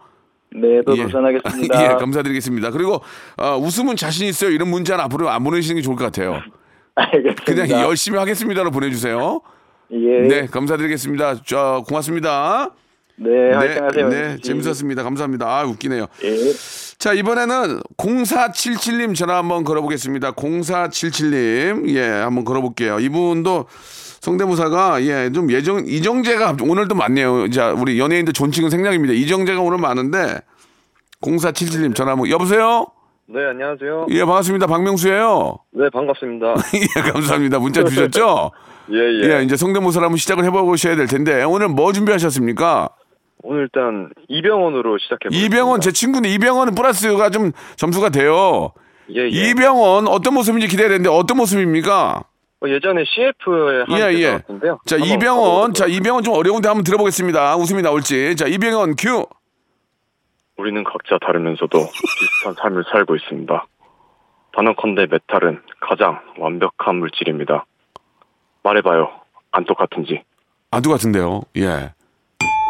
네, 0.52 0.82
또 0.86 0.96
예. 0.96 1.02
도전하겠습니다. 1.04 1.84
예, 1.84 1.88
감사드리겠습니다. 1.96 2.70
그리고 2.70 3.00
어, 3.36 3.56
웃음은 3.56 3.96
자신 3.96 4.26
있어요. 4.26 4.50
이런 4.50 4.68
문자는 4.68 5.04
앞으로 5.04 5.28
안 5.28 5.44
보내시는 5.44 5.76
게 5.76 5.82
좋을 5.82 5.96
것 5.96 6.04
같아요. 6.04 6.40
알겠습니다. 6.94 7.44
그냥 7.44 7.82
열심히 7.82 8.18
하겠습니다로 8.18 8.70
보내주세요. 8.70 9.40
예. 9.92 10.28
네, 10.28 10.46
감사드리겠습니다. 10.46 11.42
저 11.44 11.84
고맙습니다. 11.86 12.70
네, 13.22 13.52
화이팅하세요. 13.52 14.08
네, 14.08 14.36
재밌었습니다. 14.42 15.02
감사합니다. 15.02 15.46
아, 15.46 15.64
웃기네요. 15.64 16.06
예. 16.24 16.36
자, 16.98 17.12
이번에는 17.12 17.80
0477님 17.98 19.14
전화 19.14 19.36
한번 19.36 19.62
걸어보겠습니다. 19.62 20.32
0477님, 20.32 21.88
예, 21.90 22.02
한번 22.02 22.46
걸어볼게요. 22.46 22.98
이분도 22.98 23.66
성대모사가, 24.20 25.02
예, 25.04 25.30
좀 25.32 25.50
예정, 25.52 25.84
이정재가 25.86 26.56
오늘도 26.62 26.94
많네요. 26.94 27.50
자, 27.50 27.72
우리 27.72 27.98
연예인들 27.98 28.32
존칭은 28.32 28.70
생략입니다. 28.70 29.12
이정재가 29.12 29.60
오늘 29.60 29.76
많은데, 29.76 30.40
0477님 31.20 31.94
전화 31.94 32.12
한번, 32.12 32.30
여보세요? 32.30 32.86
네, 33.26 33.44
안녕하세요. 33.50 34.06
예, 34.10 34.24
반갑습니다. 34.24 34.66
박명수예요 34.66 35.58
네, 35.72 35.90
반갑습니다. 35.92 36.54
예, 36.96 37.10
감사합니다. 37.12 37.58
문자 37.58 37.84
주셨죠? 37.84 38.50
예, 38.92 38.96
예. 38.96 39.38
예, 39.38 39.42
이제 39.44 39.56
성대모사를 39.56 40.04
한번 40.04 40.16
시작을 40.16 40.44
해보셔야 40.44 40.96
될 40.96 41.06
텐데, 41.06 41.42
오늘 41.42 41.68
뭐 41.68 41.92
준비하셨습니까? 41.92 42.88
오늘 43.42 43.62
일단 43.62 44.10
이병헌으로 44.28 44.98
시작해볼게요. 44.98 45.44
이병헌, 45.46 45.80
제 45.80 45.92
친구인데, 45.92 46.28
이병헌은 46.30 46.74
플러스가 46.74 47.30
좀 47.30 47.52
점수가 47.76 48.10
돼요. 48.10 48.72
예, 49.14 49.22
예. 49.22 49.28
이병헌, 49.28 50.08
어떤 50.08 50.34
모습인지 50.34 50.68
기대되는데, 50.68 51.08
어떤 51.08 51.36
모습입니까? 51.38 52.24
어, 52.62 52.68
예전에 52.68 53.04
CF에 53.04 53.94
예, 53.98 54.06
한때 54.06 54.22
예. 54.22 54.26
나왔는데요. 54.28 54.78
자, 54.84 54.96
이병헌. 54.96 55.72
자, 55.72 55.86
이병헌 55.86 56.22
좀 56.22 56.34
어려운데 56.34 56.68
한번 56.68 56.84
들어보겠습니다. 56.84 57.56
웃음이 57.56 57.82
나올지. 57.82 58.36
자, 58.36 58.46
이병헌 58.46 58.96
큐. 58.96 59.26
우리는 60.58 60.84
각자 60.84 61.16
다르면서도 61.24 61.78
비슷한 61.78 62.54
삶을 62.60 62.84
살고 62.92 63.16
있습니다. 63.16 63.66
단언컨대 64.52 65.06
메탈은 65.10 65.62
가장 65.80 66.20
완벽한 66.38 66.96
물질입니다. 66.96 67.64
말해봐요. 68.62 69.08
안 69.52 69.64
똑같은지. 69.64 70.22
안 70.70 70.82
똑같은데요. 70.82 71.40
예. 71.56 71.94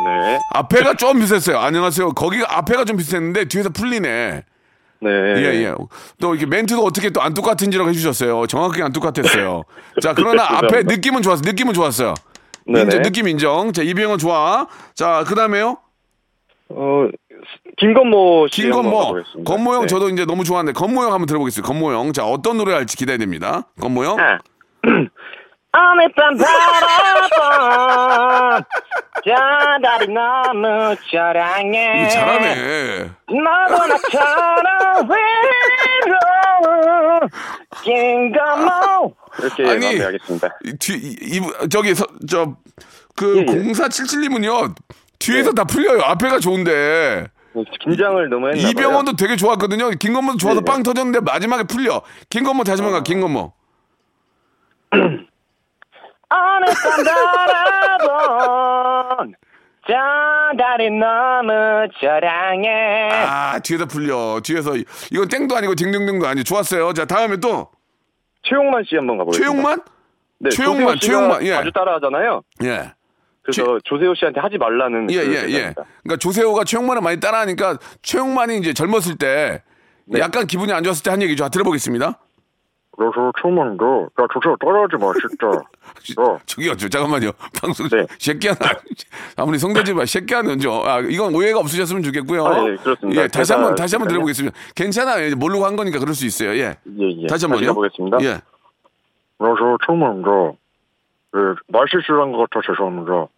네. 0.04 0.38
앞에가 0.54 0.94
좀 0.94 1.18
비슷했어요. 1.18 1.58
안녕하세요. 1.58 2.12
거기가 2.12 2.58
앞에가 2.58 2.84
좀 2.84 2.96
비슷했는데 2.96 3.46
뒤에서 3.46 3.70
풀리네. 3.70 4.44
네. 5.02 5.10
예, 5.10 5.64
예. 5.64 5.74
또 6.20 6.34
이렇게 6.34 6.46
멘트도 6.46 6.84
어떻게 6.84 7.10
또 7.10 7.20
안 7.22 7.32
똑같은지라고 7.34 7.88
해주셨어요. 7.90 8.46
정확하게 8.46 8.82
안 8.82 8.92
똑같았어요. 8.92 9.62
자, 10.02 10.12
그러나 10.14 10.44
앞에. 10.58 10.82
느낌은 10.82 11.22
좋았어. 11.22 11.42
느낌은 11.44 11.72
좋았어요. 11.74 12.14
네네. 12.66 12.82
인정, 12.82 13.02
느낌 13.02 13.28
인정. 13.28 13.72
자, 13.72 13.82
이병헌 13.82 14.18
좋아. 14.18 14.66
자, 14.94 15.24
그 15.26 15.34
다음에요. 15.34 15.78
어, 16.68 17.08
김건모 17.78 18.48
씨 18.52 18.62
김건모. 18.62 18.90
가보겠습니다. 18.98 19.50
건모 19.50 19.74
형 19.74 19.80
네. 19.82 19.86
저도 19.86 20.08
이제 20.10 20.24
너무 20.26 20.44
좋아하는데, 20.44 20.78
건모 20.78 21.02
형 21.02 21.12
한번 21.12 21.26
들어보겠습니다. 21.26 21.66
건모 21.66 21.92
형. 21.92 22.12
자, 22.12 22.24
어떤 22.26 22.58
노래 22.58 22.74
할지 22.74 22.96
기대됩니다. 22.96 23.62
건모형. 23.80 24.18
어 24.20 24.38
느밤 25.72 26.36
바라본 26.36 27.30
저달이 29.24 30.08
너무 30.08 30.92
이거 30.92 32.08
잘하네. 32.08 33.10
너도 33.28 33.86
나처럼 33.86 35.08
외로운 35.08 37.28
김건모 37.84 39.14
이렇게 39.38 39.62
아니, 39.70 39.84
마무리하겠습니다. 39.86 40.48
이 40.64 40.72
뒤, 40.78 40.94
이, 40.94 41.36
이- 41.36 41.68
저기, 41.68 41.94
서, 41.94 42.04
저, 42.28 42.56
그, 43.14 43.36
예, 43.36 43.40
예. 43.42 43.44
0477님은요, 43.72 44.74
뒤에서 45.20 45.52
다 45.52 45.62
풀려요. 45.64 46.00
앞에가 46.02 46.40
좋은데. 46.40 47.28
긴장을 47.80 48.28
너무 48.28 48.48
했나. 48.48 48.68
이병헌도 48.68 49.14
되게 49.16 49.36
좋았거든요. 49.36 49.90
김건모도 49.90 50.38
좋아서 50.38 50.60
빵 50.62 50.82
터졌는데 50.82 51.20
마지막에 51.20 51.62
풀려. 51.64 52.02
김건모 52.28 52.64
다시 52.64 52.82
한번 52.82 52.98
가, 52.98 53.04
김건모. 53.04 53.52
어느 56.30 56.64
밤 56.66 57.04
바라본 57.98 59.34
저 59.86 59.94
달이 60.56 60.90
너무 60.90 61.88
저랑해 62.00 63.10
아, 63.12 63.58
뒤에서 63.60 63.86
풀려. 63.86 64.40
뒤에서. 64.44 64.74
이건 65.10 65.28
땡도 65.28 65.56
아니고 65.56 65.74
딩딩딩도 65.74 66.26
아니고. 66.26 66.44
좋았어요. 66.44 66.92
자, 66.92 67.04
다음에 67.06 67.36
또. 67.38 67.68
최용만 68.42 68.84
씨 68.88 68.94
한번 68.96 69.18
가보겠습니다. 69.18 69.50
최용만? 69.52 69.80
네, 70.38 70.50
최용만, 70.50 70.98
최용만, 71.00 71.42
예. 71.44 71.50
자주 71.50 71.70
따라하잖아요. 71.72 72.42
예. 72.64 72.92
그래서 73.42 73.78
조세호 73.84 74.14
씨한테 74.14 74.40
하지 74.40 74.58
말라는 74.58 75.10
예, 75.10 75.24
그 75.24 75.32
예, 75.34 75.36
예. 75.48 75.74
그러니까 76.02 76.16
조세호가 76.18 76.64
최용만을 76.64 77.02
많이 77.02 77.18
따라하니까 77.20 77.78
최용만이 78.02 78.58
이제 78.58 78.72
젊었을 78.72 79.16
때 79.18 79.62
네. 80.06 80.20
약간 80.20 80.46
기분이 80.46 80.72
안 80.72 80.82
좋았을 80.84 81.02
때 81.02 81.10
한 81.10 81.20
얘기죠. 81.22 81.48
들어보겠습니다. 81.48 82.18
그래서 83.00 83.32
처음인데 83.40 83.82
야 84.20 84.26
조세호 84.30 84.56
따라하지 84.60 84.96
마 85.00 85.10
진짜 85.14 85.46
야 85.48 86.38
저기요, 86.44 86.76
저 86.76 86.86
잠깐만요. 86.86 87.30
방송 87.58 87.88
네. 87.88 88.04
새끼야 88.18 88.52
아무리 89.36 89.58
성대지만 89.58 90.04
새끼야는 90.04 90.58
좀 90.58 90.86
아, 90.86 90.98
이건 91.00 91.34
오해가 91.34 91.60
없으셨으면 91.60 92.02
좋겠고요. 92.02 92.44
아, 92.44 92.68
예, 92.68 92.76
그렇습니다. 92.76 93.22
예, 93.22 93.28
다시 93.28 93.54
한번 93.54 93.74
다시 93.74 93.96
한번. 93.96 94.08
들어보겠습니다. 94.08 94.54
괜찮아요. 94.74 95.34
모르고 95.34 95.64
한 95.64 95.76
거니까 95.76 95.98
그럴 95.98 96.14
수 96.14 96.26
있어요. 96.26 96.50
예. 96.50 96.76
예, 96.98 97.22
예. 97.22 97.26
다시 97.26 97.46
한번요. 97.46 97.68
가보겠습니다. 97.68 98.18
예. 98.20 98.42
그래서 99.38 99.78
처음인데 99.86 100.58
예, 101.36 101.40
말실수를 101.68 102.20
한것 102.20 102.50
같아 102.50 102.60
죄송합니다 102.66 103.28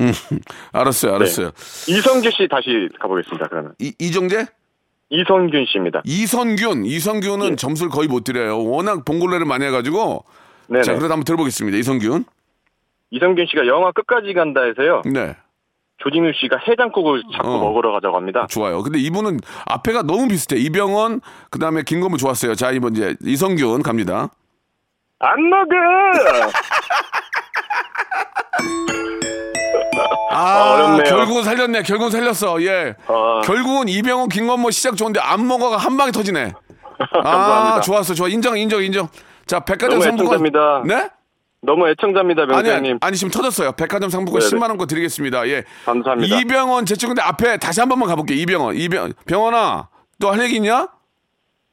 음, 0.00 0.12
알았어요, 0.72 1.14
알았어요. 1.14 1.52
이성규 1.86 2.32
씨 2.32 2.48
다시 2.50 2.88
가보겠습니다. 2.98 3.46
그러면 3.46 3.74
이, 3.78 3.94
이정재? 4.00 4.44
이성균 5.10 5.66
씨입니다. 5.66 6.02
이선균, 6.04 6.84
이선균은 6.84 7.52
예. 7.52 7.56
점수를 7.56 7.90
거의 7.90 8.08
못 8.08 8.24
드려요. 8.24 8.64
워낙 8.64 9.04
봉골레를 9.04 9.46
많이 9.46 9.64
해가지고. 9.64 10.24
네네. 10.68 10.82
자, 10.82 10.92
그래도 10.94 11.12
한번 11.12 11.24
들어보겠습니다. 11.24 11.78
이선균. 11.78 12.24
이성균 13.10 13.46
씨가 13.48 13.66
영화 13.68 13.92
끝까지 13.92 14.32
간다해서요. 14.34 15.02
네. 15.06 15.36
조진우 15.98 16.32
씨가 16.34 16.58
해장국을 16.68 17.22
자꾸 17.34 17.48
어. 17.54 17.58
먹으러 17.58 17.92
가자고 17.92 18.16
합니다. 18.16 18.46
좋아요. 18.50 18.82
근데 18.82 18.98
이분은 18.98 19.38
앞에가 19.66 20.02
너무 20.02 20.28
비슷해. 20.28 20.56
이병헌, 20.56 21.20
그 21.50 21.58
다음에 21.58 21.82
김건모 21.82 22.16
좋았어요. 22.18 22.54
자, 22.54 22.72
이번 22.72 22.94
이제 22.94 23.14
이성균 23.22 23.82
갑니다. 23.82 24.28
안 25.20 25.48
먹어. 25.48 25.74
아, 30.30 30.74
어렵네요. 30.74 31.04
결국은 31.04 31.42
살렸네. 31.42 31.82
결국은 31.82 32.10
살렸어. 32.10 32.62
예. 32.62 32.94
아. 33.06 33.40
결국은 33.44 33.88
이병헌, 33.88 34.28
김건모 34.28 34.70
시작 34.70 34.96
좋은데 34.96 35.20
안 35.20 35.46
먹어가 35.46 35.76
한 35.76 35.96
방에 35.96 36.10
터지네. 36.10 36.52
아. 37.24 37.80
좋았어. 37.80 38.14
좋아. 38.14 38.28
인정, 38.28 38.58
인정, 38.58 38.82
인정. 38.82 39.08
자, 39.46 39.60
백화점 39.60 40.00
상품권. 40.00 40.34
애청자입니다. 40.34 40.82
네? 40.86 41.08
너무 41.62 41.88
애청자입니다, 41.88 42.42
아니, 42.42 42.52
명장님. 42.52 42.90
아니, 42.92 42.98
아니, 43.00 43.16
지금 43.16 43.30
터졌어요. 43.30 43.72
백화점 43.72 44.08
상품권 44.10 44.40
네네. 44.40 44.50
10만 44.50 44.68
원권 44.68 44.86
드리겠습니다. 44.86 45.48
예. 45.48 45.64
감사합니다. 45.84 46.36
이병헌 46.38 46.86
제쪽 46.86 47.08
근데 47.08 47.22
앞에 47.22 47.56
다시 47.56 47.80
한 47.80 47.88
번만 47.88 48.08
가볼게요. 48.08 48.38
이병헌, 48.38 48.76
이병 48.76 49.12
병헌아, 49.26 49.88
또할 50.20 50.40
얘기 50.42 50.56
있냐? 50.56 50.88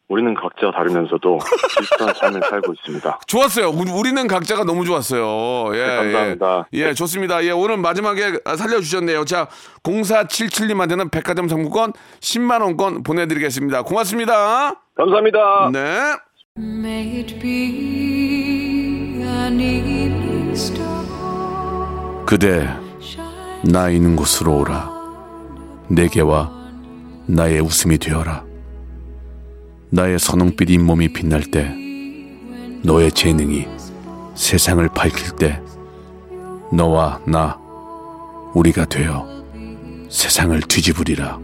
우리는 0.10 0.34
각자 0.36 0.70
다르면서도 0.72 1.40
비슷한 1.80 2.14
삶을 2.14 2.42
살고 2.50 2.74
있습니다. 2.74 3.20
좋았어요. 3.26 3.70
우리- 3.70 3.90
우리는 3.92 4.28
각자가 4.28 4.64
너무 4.64 4.86
좋았어요. 4.86 5.76
예, 5.76 5.86
네, 5.88 5.96
감사합니다. 5.96 6.68
예, 6.74 6.80
예, 6.90 6.94
좋습니다. 6.94 7.44
예, 7.46 7.52
오늘 7.52 7.78
마지막에 7.78 8.40
살려주셨네요. 8.46 9.26
자, 9.26 9.48
0477님한테는 9.84 11.10
백화점 11.10 11.48
상품권 11.48 11.94
10만원권 12.20 13.04
보내드리겠습니다. 13.06 13.84
고맙습니다. 13.84 14.76
감사합니다. 14.96 15.70
네. 15.72 15.90
May 16.60 17.20
it 17.22 17.40
be 17.40 19.24
an 19.24 19.60
evening 19.60 20.52
star 20.52 20.94
그대, 22.26 22.68
나 23.64 23.90
있는 23.90 24.16
곳으로 24.16 24.60
오라. 24.60 24.92
내게와 25.90 26.52
나의 27.28 27.60
웃음이 27.62 27.98
되어라. 27.98 28.44
나의 29.96 30.18
선홍빛 30.18 30.72
잇몸이 30.72 31.14
빛날 31.14 31.44
때, 31.44 31.72
너의 32.82 33.12
재능이 33.12 33.68
세상을 34.34 34.90
밝힐 34.90 35.36
때, 35.36 35.62
너와 36.72 37.20
나, 37.28 37.60
우리가 38.56 38.86
되어 38.86 39.28
세상을 40.10 40.60
뒤집으리라. 40.62 41.38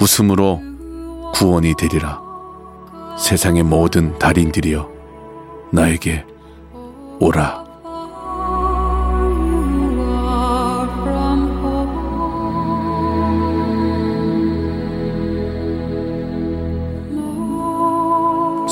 웃음으로 0.00 0.62
구원이 1.34 1.74
되리라. 1.76 2.18
세상의 3.18 3.62
모든 3.64 4.18
달인들이여, 4.18 4.90
나에게 5.72 6.24
오라. 7.20 7.65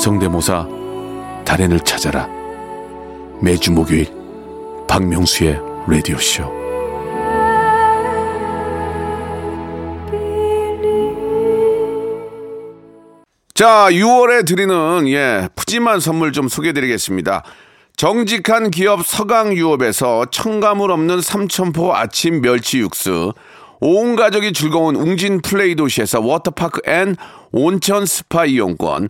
성대모사 0.05 0.67
달인을 1.45 1.79
찾아라. 1.79 2.29
매주 3.41 3.71
목요일 3.71 4.07
박명수의 4.87 5.59
라디오 5.87 6.15
쇼. 6.19 6.43
자 13.55 13.87
6월에 13.89 14.45
드리는 14.45 15.07
예 15.07 15.49
푸짐한 15.55 15.99
선물 15.99 16.31
좀 16.33 16.49
소개해 16.49 16.73
드리겠습니다. 16.73 17.41
정직한 17.97 18.69
기업 18.69 19.03
서강유업에서 19.03 20.25
첨가물 20.29 20.91
없는 20.91 21.21
삼천포 21.21 21.95
아침 21.95 22.43
멸치 22.43 22.77
육수 22.77 23.33
온 23.79 24.15
가족이 24.15 24.53
즐거운 24.53 24.95
웅진 24.95 25.41
플레이 25.41 25.73
도시에서 25.73 26.21
워터파크 26.21 26.81
and 26.85 27.15
온천 27.51 28.05
스파 28.05 28.45
이용권 28.45 29.09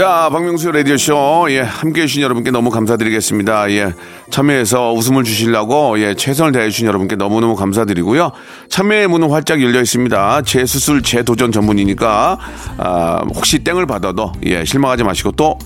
자, 0.00 0.30
박명수 0.32 0.72
라디오쇼, 0.72 1.48
예, 1.50 1.60
함께 1.60 2.00
해주신 2.00 2.22
여러분께 2.22 2.50
너무 2.50 2.70
감사드리겠습니다. 2.70 3.70
예, 3.72 3.92
참여해서 4.30 4.94
웃음을 4.94 5.24
주시려고, 5.24 6.00
예, 6.00 6.14
최선을 6.14 6.52
다해주신 6.52 6.86
여러분께 6.86 7.16
너무너무 7.16 7.54
감사드리고요. 7.54 8.30
참여의 8.70 9.08
문은 9.08 9.28
활짝 9.28 9.62
열려 9.62 9.78
있습니다. 9.82 10.40
재수술, 10.46 11.02
재도전 11.02 11.52
전문이니까, 11.52 12.38
아, 12.78 13.24
혹시 13.34 13.58
땡을 13.58 13.84
받아도, 13.84 14.32
예, 14.46 14.64
실망하지 14.64 15.04
마시고 15.04 15.32
또 15.32 15.58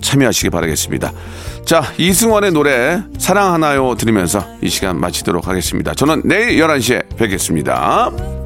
참여하시기 0.00 0.48
바라겠습니다. 0.48 1.12
자, 1.66 1.82
이승원의 1.98 2.52
노래, 2.52 3.02
사랑하나요? 3.18 3.94
들으면서 3.96 4.42
이 4.62 4.70
시간 4.70 4.98
마치도록 4.98 5.48
하겠습니다. 5.48 5.92
저는 5.92 6.22
내일 6.24 6.58
11시에 6.60 7.14
뵙겠습니다. 7.18 8.45